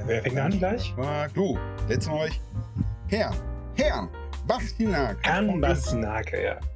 [0.06, 0.96] Wer fängt an gleich?
[0.98, 1.60] Ah, du,
[1.90, 2.40] letzten euch.
[3.08, 3.34] Herr
[3.76, 4.08] Herrn
[4.48, 5.20] Bastinake.
[5.24, 6.73] Herrn Bastinake, ja.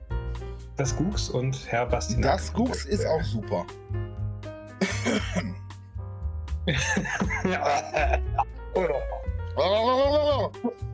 [0.77, 2.27] Das Gux und Herr Bastinake.
[2.27, 3.65] Das Gux ist auch super.
[7.43, 8.19] ja.